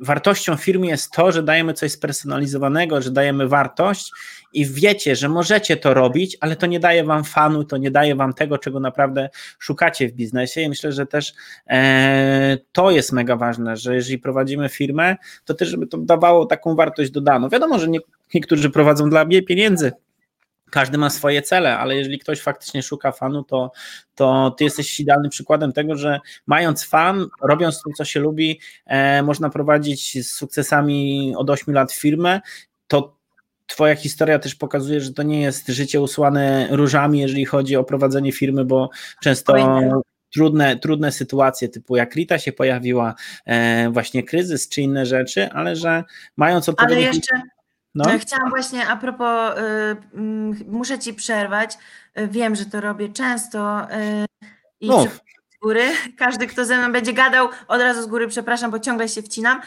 [0.00, 4.12] wartością firmy jest to, że dajemy coś spersonalizowanego, że dajemy wartość
[4.52, 8.14] i wiecie, że możecie to robić, ale to nie daje wam fanu, to nie daje
[8.14, 11.34] wam tego, czego naprawdę szukacie w biznesie i myślę, że też
[11.66, 16.74] e, to jest mega ważne, że jeżeli prowadzimy firmę, to też żeby to dawało taką
[16.74, 17.48] wartość dodaną.
[17.48, 17.98] Wiadomo, że nie,
[18.34, 19.92] niektórzy prowadzą dla pieniędzy,
[20.70, 23.72] każdy ma swoje cele, ale jeżeli ktoś faktycznie szuka fanu, to,
[24.14, 29.22] to ty jesteś idealnym przykładem tego, że mając fan, robiąc to, co się lubi, e,
[29.22, 32.40] można prowadzić z sukcesami od 8 lat firmę,
[32.86, 33.20] to
[33.70, 38.32] Twoja historia też pokazuje, że to nie jest życie usłane różami, jeżeli chodzi o prowadzenie
[38.32, 38.90] firmy, bo
[39.22, 39.54] często
[40.34, 43.14] trudne, trudne sytuacje, typu jak Rita się pojawiła,
[43.46, 46.04] e, właśnie kryzys czy inne rzeczy, ale że
[46.36, 47.08] mając odpowiednie...
[47.08, 47.40] Ale jeszcze
[47.94, 48.10] no.
[48.10, 51.78] E, chciałam właśnie a propos, y, y, muszę ci przerwać.
[52.18, 54.26] Y, wiem, że to robię często y,
[54.80, 55.04] i no.
[55.04, 55.20] z
[55.62, 55.84] góry.
[56.18, 59.60] Każdy, kto ze mną będzie gadał, od razu z góry przepraszam, bo ciągle się wcinam.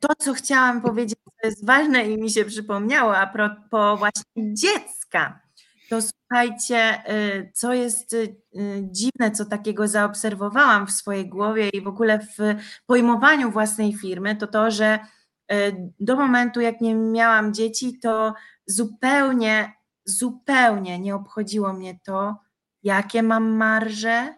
[0.00, 5.40] To, co chciałam powiedzieć, to jest ważne i mi się przypomniało a propos właśnie dziecka.
[5.90, 7.02] To słuchajcie,
[7.54, 8.16] co jest
[8.82, 12.38] dziwne, co takiego zaobserwowałam w swojej głowie i w ogóle w
[12.86, 15.00] pojmowaniu własnej firmy, to to, że E,
[16.00, 18.34] do momentu, jak nie miałam dzieci, to
[18.66, 19.72] zupełnie,
[20.04, 22.36] zupełnie nie obchodziło mnie to,
[22.82, 24.34] jakie mam marże,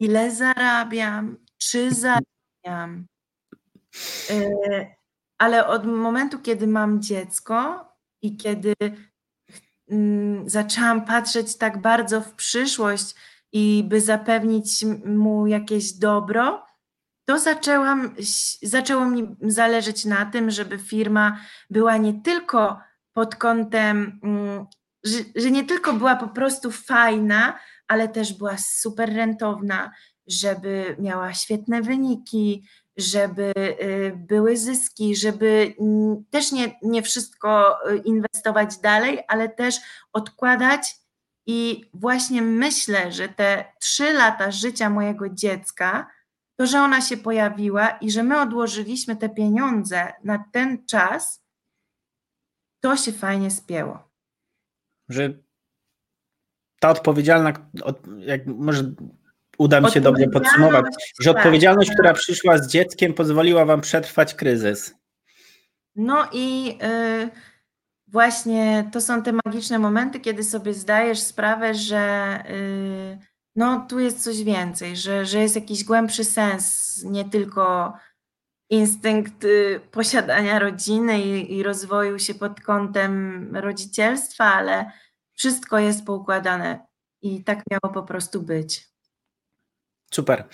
[0.00, 3.06] ile zarabiam, czy zarabiam.
[4.30, 4.86] E,
[5.38, 7.86] ale od momentu, kiedy mam dziecko
[8.22, 8.74] i kiedy
[9.90, 13.14] mm, zaczęłam patrzeć tak bardzo w przyszłość
[13.52, 16.64] i by zapewnić mu jakieś dobro,
[17.24, 18.14] to zaczęłam,
[18.62, 22.78] zaczęło mi zależeć na tym, żeby firma była nie tylko
[23.12, 24.66] pod kątem, mm,
[25.04, 27.58] że, że nie tylko była po prostu fajna,
[27.88, 29.90] ale też była super rentowna,
[30.26, 37.96] żeby miała świetne wyniki, żeby y, były zyski, żeby mm, też nie, nie wszystko y,
[37.96, 39.76] inwestować dalej, ale też
[40.12, 40.96] odkładać.
[41.46, 46.06] I właśnie myślę, że te trzy lata życia mojego dziecka,
[46.56, 51.42] to, że ona się pojawiła i że my odłożyliśmy te pieniądze na ten czas,
[52.80, 54.08] to się fajnie spięło.
[55.08, 55.34] Że
[56.80, 57.52] ta odpowiedzialna,
[58.18, 58.92] jak może
[59.58, 60.84] uda mi się dobrze podsumować,
[61.20, 61.96] że tak, odpowiedzialność, tak.
[61.96, 64.94] która przyszła z dzieckiem, pozwoliła Wam przetrwać kryzys.
[65.96, 67.28] No i y,
[68.06, 72.44] właśnie to są te magiczne momenty, kiedy sobie zdajesz sprawę, że.
[72.50, 77.92] Y, no tu jest coś więcej, że, że jest jakiś głębszy sens, nie tylko
[78.70, 84.90] instynkt y, posiadania rodziny i, i rozwoju się pod kątem rodzicielstwa, ale
[85.32, 86.86] wszystko jest poukładane
[87.22, 88.88] i tak miało po prostu być.
[90.12, 90.48] Super.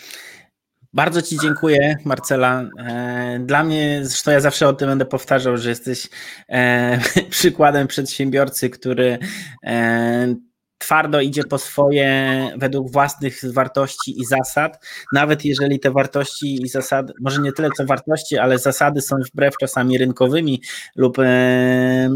[0.93, 2.71] Bardzo Ci dziękuję, Marcela.
[2.79, 6.09] E, dla mnie, zresztą ja zawsze o tym będę powtarzał, że jesteś
[6.49, 6.99] e,
[7.31, 9.19] przykładem przedsiębiorcy, który
[9.65, 10.35] e,
[10.79, 17.13] twardo idzie po swoje według własnych wartości i zasad, nawet jeżeli te wartości i zasady,
[17.21, 20.63] może nie tyle co wartości, ale zasady są wbrew czasami rynkowymi
[20.97, 22.09] lub e,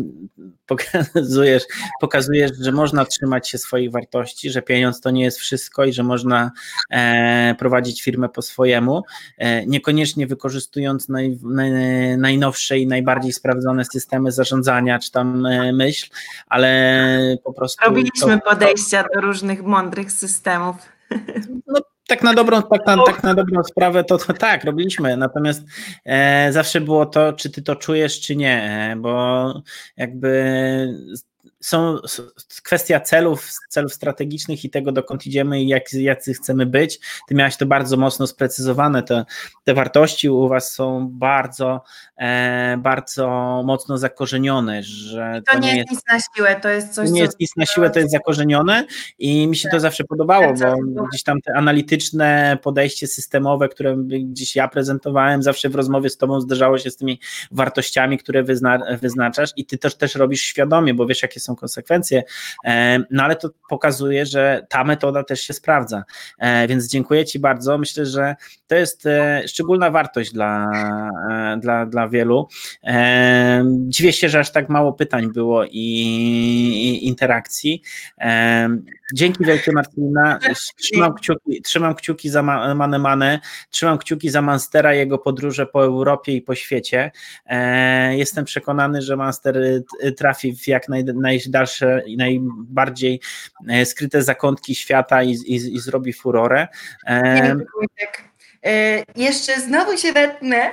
[0.77, 1.62] pokazujesz,
[2.01, 6.03] pokazujesz, że można trzymać się swoich wartości, że pieniądz to nie jest wszystko i że
[6.03, 6.51] można
[6.91, 9.03] e, prowadzić firmę po swojemu,
[9.39, 11.70] e, niekoniecznie wykorzystując naj, naj,
[12.18, 16.11] najnowsze i najbardziej sprawdzone systemy zarządzania czy tam e, myśl,
[16.47, 17.85] ale po prostu...
[17.85, 20.91] Robiliśmy to, podejścia do różnych mądrych systemów.
[21.67, 25.17] No, tak na dobrą, tak na, tak na dobrą sprawę to, to tak, robiliśmy.
[25.17, 25.63] Natomiast
[26.05, 29.63] e, zawsze było to, czy ty to czujesz, czy nie, e, bo
[29.97, 30.33] jakby
[31.63, 31.97] są
[32.63, 37.01] kwestia celów, celów strategicznych i tego, dokąd idziemy i jak, jacy chcemy być.
[37.29, 39.25] Ty miałaś to bardzo mocno sprecyzowane, te,
[39.65, 41.83] te wartości u was są bardzo,
[42.17, 43.29] e, bardzo
[43.65, 47.21] mocno zakorzenione, że to, to, nie jest, jest nic na siłę, to jest coś, Nie
[47.21, 48.87] jest nic na siłę, to jest zakorzenione
[49.19, 49.81] i mi się to tak.
[49.81, 50.55] zawsze podobało,
[50.87, 56.17] bo gdzieś tam te analityczne podejście systemowe, które gdzieś ja prezentowałem, zawsze w rozmowie z
[56.17, 60.95] tobą zderzało się z tymi wartościami, które wyzna, wyznaczasz i ty też, też robisz świadomie,
[60.95, 62.22] bo wiesz, jakie są konsekwencje,
[62.64, 66.05] e, no ale to pokazuje, że ta metoda też się sprawdza,
[66.38, 68.36] e, więc dziękuję Ci bardzo, myślę, że
[68.66, 70.70] to jest e, szczególna wartość dla,
[71.59, 72.48] dla, dla wielu.
[73.88, 77.82] Dziwię się, że aż tak mało pytań było i, i interakcji.
[79.14, 80.38] Dzięki wielkie Marcelina.
[80.76, 83.40] Trzymam kciuki, trzymam kciuki za Mane Mane,
[83.70, 87.11] trzymam kciuki za Manstera, jego podróże po Europie i po świecie.
[87.46, 89.82] E, jestem przekonany, że Manster
[90.16, 91.05] trafi w jak naj,
[91.47, 93.20] najdalsze i najbardziej
[93.68, 96.68] e, skryte zakątki świata i, i, i zrobi furorę.
[98.64, 100.72] E, jeszcze znowu się wetnę.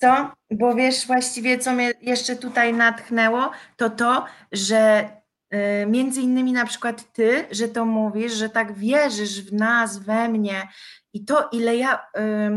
[0.00, 0.32] Co?
[0.50, 5.08] Bo wiesz, właściwie co mnie jeszcze tutaj natchnęło, to to, że
[5.54, 10.28] Y, między innymi na przykład ty, że to mówisz, że tak wierzysz w nas, we
[10.28, 10.68] mnie
[11.14, 12.06] i to, ile ja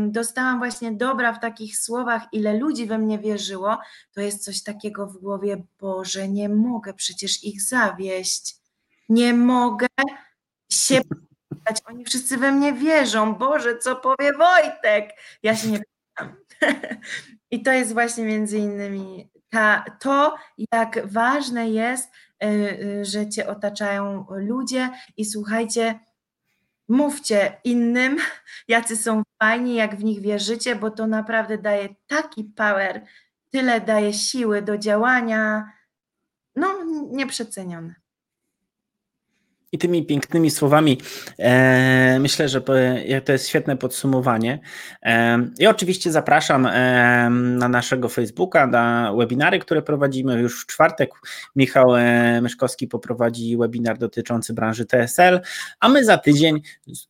[0.06, 3.78] dostałam właśnie dobra w takich słowach, ile ludzi we mnie wierzyło,
[4.12, 8.56] to jest coś takiego w głowie, Boże, nie mogę przecież ich zawieść.
[9.08, 9.86] Nie mogę
[10.72, 11.00] się
[11.48, 11.82] pytać.
[11.84, 13.34] Oni wszyscy we mnie wierzą.
[13.34, 15.10] Boże, co powie Wojtek?
[15.42, 16.36] Ja się nie pytam.
[17.50, 20.36] I to jest właśnie między innymi ta, to,
[20.72, 22.10] jak ważne jest,
[22.42, 26.00] E, e, że cię otaczają ludzie i słuchajcie,
[26.88, 28.16] mówcie innym,
[28.68, 33.06] jacy są fajni, jak w nich wierzycie, bo to naprawdę daje taki power,
[33.50, 35.72] tyle daje siły do działania,
[36.56, 37.94] no nieprzecenione.
[39.72, 40.98] I tymi pięknymi słowami
[41.38, 42.60] e, myślę, że
[43.24, 44.58] to jest świetne podsumowanie.
[45.02, 51.10] E, I oczywiście zapraszam e, na naszego Facebooka, na webinary, które prowadzimy już w czwartek.
[51.56, 55.40] Michał e, Myszkowski poprowadzi webinar dotyczący branży TSL,
[55.80, 56.62] a my za tydzień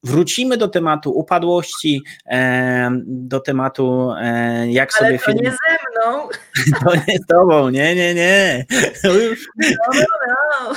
[0.03, 5.19] wrócimy do tematu upadłości, e, do tematu e, jak Ale sobie...
[5.19, 5.43] to firmy...
[5.43, 6.29] nie ze mną.
[6.85, 8.67] To nie z tobą, nie, nie, nie.
[9.05, 9.11] No,
[9.57, 10.75] no, no.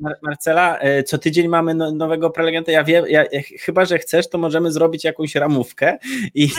[0.00, 2.72] Mar Marcela, co tydzień mamy no, nowego prelegenta.
[2.72, 3.24] Ja wiem, ja,
[3.60, 5.98] chyba że chcesz, to możemy zrobić jakąś ramówkę
[6.34, 6.50] i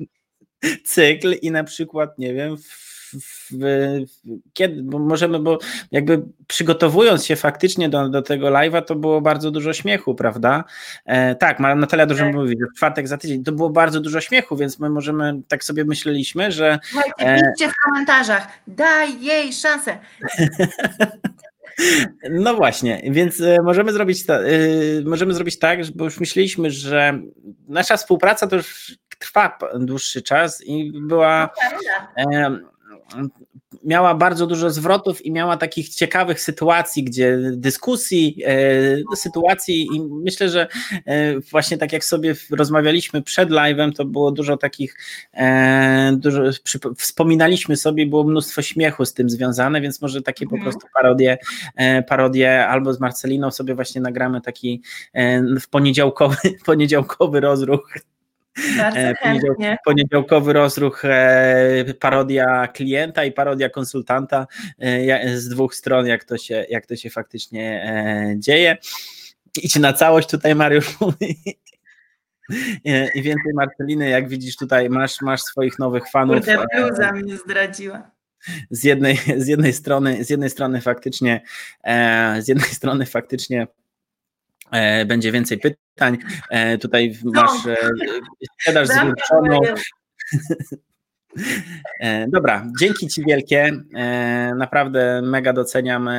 [0.84, 2.84] cykl, i na przykład, nie wiem, w,
[3.20, 3.50] w,
[4.52, 5.58] kiedy, bo możemy, bo
[5.92, 10.64] jakby przygotowując się faktycznie do, do tego live'a, to było bardzo dużo śmiechu, prawda?
[11.06, 12.34] E, tak, Natalia dużo tak.
[12.34, 15.84] mówi, w czwartek za tydzień, to było bardzo dużo śmiechu, więc my możemy, tak sobie
[15.84, 16.78] myśleliśmy, że...
[16.84, 19.98] Słuchajcie, e, piszcie w komentarzach, daj jej szansę.
[22.30, 24.48] No właśnie, więc e, możemy zrobić, ta, e,
[25.04, 27.20] możemy zrobić tak, bo już myśleliśmy, że
[27.68, 31.50] nasza współpraca to już trwa dłuższy czas i była
[33.16, 33.28] no
[33.84, 40.48] miała bardzo dużo zwrotów i miała takich ciekawych sytuacji, gdzie dyskusji, e, sytuacji i myślę,
[40.48, 40.66] że
[41.06, 44.96] e, właśnie tak jak sobie rozmawialiśmy przed live'em, to było dużo takich,
[45.34, 46.42] e, dużo,
[46.96, 50.62] wspominaliśmy sobie, było mnóstwo śmiechu z tym związane, więc może takie po mhm.
[50.62, 51.38] prostu parodie,
[52.08, 54.82] parodie albo z Marceliną sobie właśnie nagramy taki
[55.60, 57.94] w poniedziałkowy, poniedziałkowy rozruch
[58.78, 64.46] E, poniedział, poniedziałkowy rozruch, e, parodia klienta i parodia konsultanta
[64.78, 67.86] e, z dwóch stron, jak to się, jak to się faktycznie
[68.36, 68.76] dzieje.
[69.62, 71.38] Idź na całość tutaj, Mariusz mówi.
[73.14, 76.36] I więcej Marceliny, jak widzisz tutaj, masz, masz swoich nowych fanów.
[76.36, 78.10] Kurde, bluza mnie zdradziła.
[78.70, 81.40] Z jednej, z jednej strony, z jednej strony faktycznie,
[82.38, 83.83] z jednej strony faktycznie E,
[85.06, 86.18] będzie więcej pytań.
[86.50, 87.76] E, tutaj masz e,
[88.52, 89.60] sprzedaż zwiększoną.
[92.28, 93.70] Dobra, dzięki Ci wielkie.
[94.56, 96.10] Naprawdę mega doceniam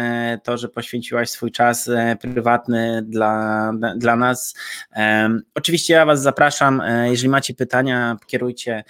[0.43, 1.89] to, że poświęciłaś swój czas
[2.21, 4.55] prywatny dla, dla nas.
[5.55, 8.83] Oczywiście ja Was zapraszam, jeżeli macie pytania, kierujcie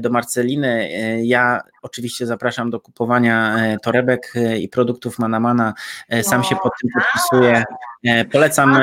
[0.00, 0.90] do Marceliny.
[1.22, 5.74] Ja oczywiście zapraszam do kupowania torebek i produktów Manamana.
[6.22, 7.64] Sam się pod tym podpisuję.
[8.04, 8.82] E, polecam e,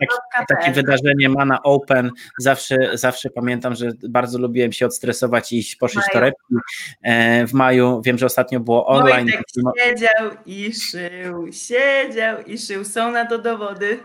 [0.00, 0.16] taki,
[0.48, 2.10] takie wydarzenie Mana Open.
[2.38, 6.54] Zawsze, zawsze pamiętam, że bardzo lubiłem się odstresować i poszyć torebki
[7.02, 8.02] e, w maju.
[8.04, 9.26] Wiem, że ostatnio było online.
[9.26, 9.42] Wojtek
[9.78, 12.84] siedział i szył, siedział i szył.
[12.84, 13.98] Są na to dowody.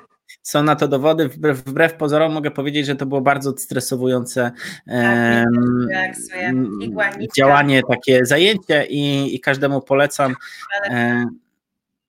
[0.43, 1.29] Są na to dowody.
[1.29, 4.51] Wbrew, wbrew pozorom mogę powiedzieć, że to było bardzo stresowujące
[4.87, 5.87] um,
[7.37, 10.35] działanie, takie zajęcie i, i każdemu polecam.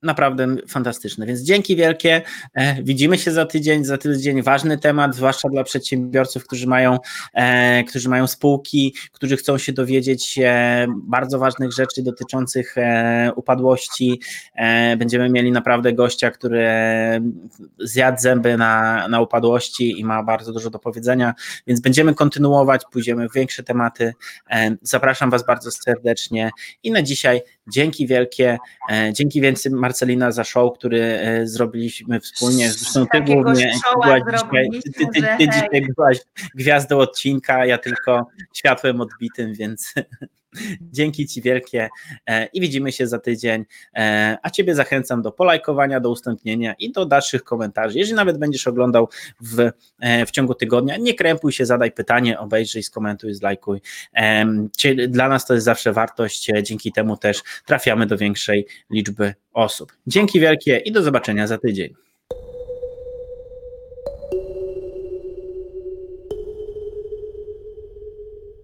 [0.03, 1.27] Naprawdę fantastyczne.
[1.27, 2.23] Więc dzięki wielkie.
[2.55, 3.85] E, widzimy się za tydzień.
[3.85, 6.99] Za tydzień ważny temat, zwłaszcza dla przedsiębiorców, którzy mają,
[7.35, 12.75] e, którzy mają spółki, którzy chcą się dowiedzieć e, bardzo ważnych rzeczy dotyczących
[13.37, 14.21] upadłości.
[14.99, 16.67] Będziemy mieli naprawdę gościa, który
[17.79, 21.35] zjadł zęby na, na upadłości i ma bardzo dużo do powiedzenia,
[21.67, 24.15] więc będziemy kontynuować, pójdziemy w większe tematy.
[24.83, 26.51] Zapraszam Was bardzo serdecznie
[26.83, 28.59] i na dzisiaj dzięki wielkie.
[29.13, 32.71] Dzięki więcej Marcelina za show, który e, zrobiliśmy wspólnie.
[32.71, 36.19] Zresztą ty głównie byłaś dzisiaj, ty, ty, ty dzisiaj byłaś
[36.55, 39.95] gwiazdą odcinka, ja tylko światłem odbitym, więc
[40.81, 41.89] Dzięki Ci wielkie
[42.27, 43.65] e, i widzimy się za tydzień.
[43.97, 47.99] E, a Ciebie zachęcam do polajkowania, do udostępnienia i do dalszych komentarzy.
[47.99, 49.09] Jeżeli nawet będziesz oglądał
[49.41, 49.71] w,
[50.27, 53.81] w ciągu tygodnia, nie krępuj się, zadaj pytanie, obejrzyj, skomentuj, zlajkuj.
[55.09, 59.93] Dla nas to jest zawsze wartość, dzięki temu też trafiamy do większej liczby osób.
[60.07, 61.95] Dzięki wielkie i do zobaczenia za tydzień.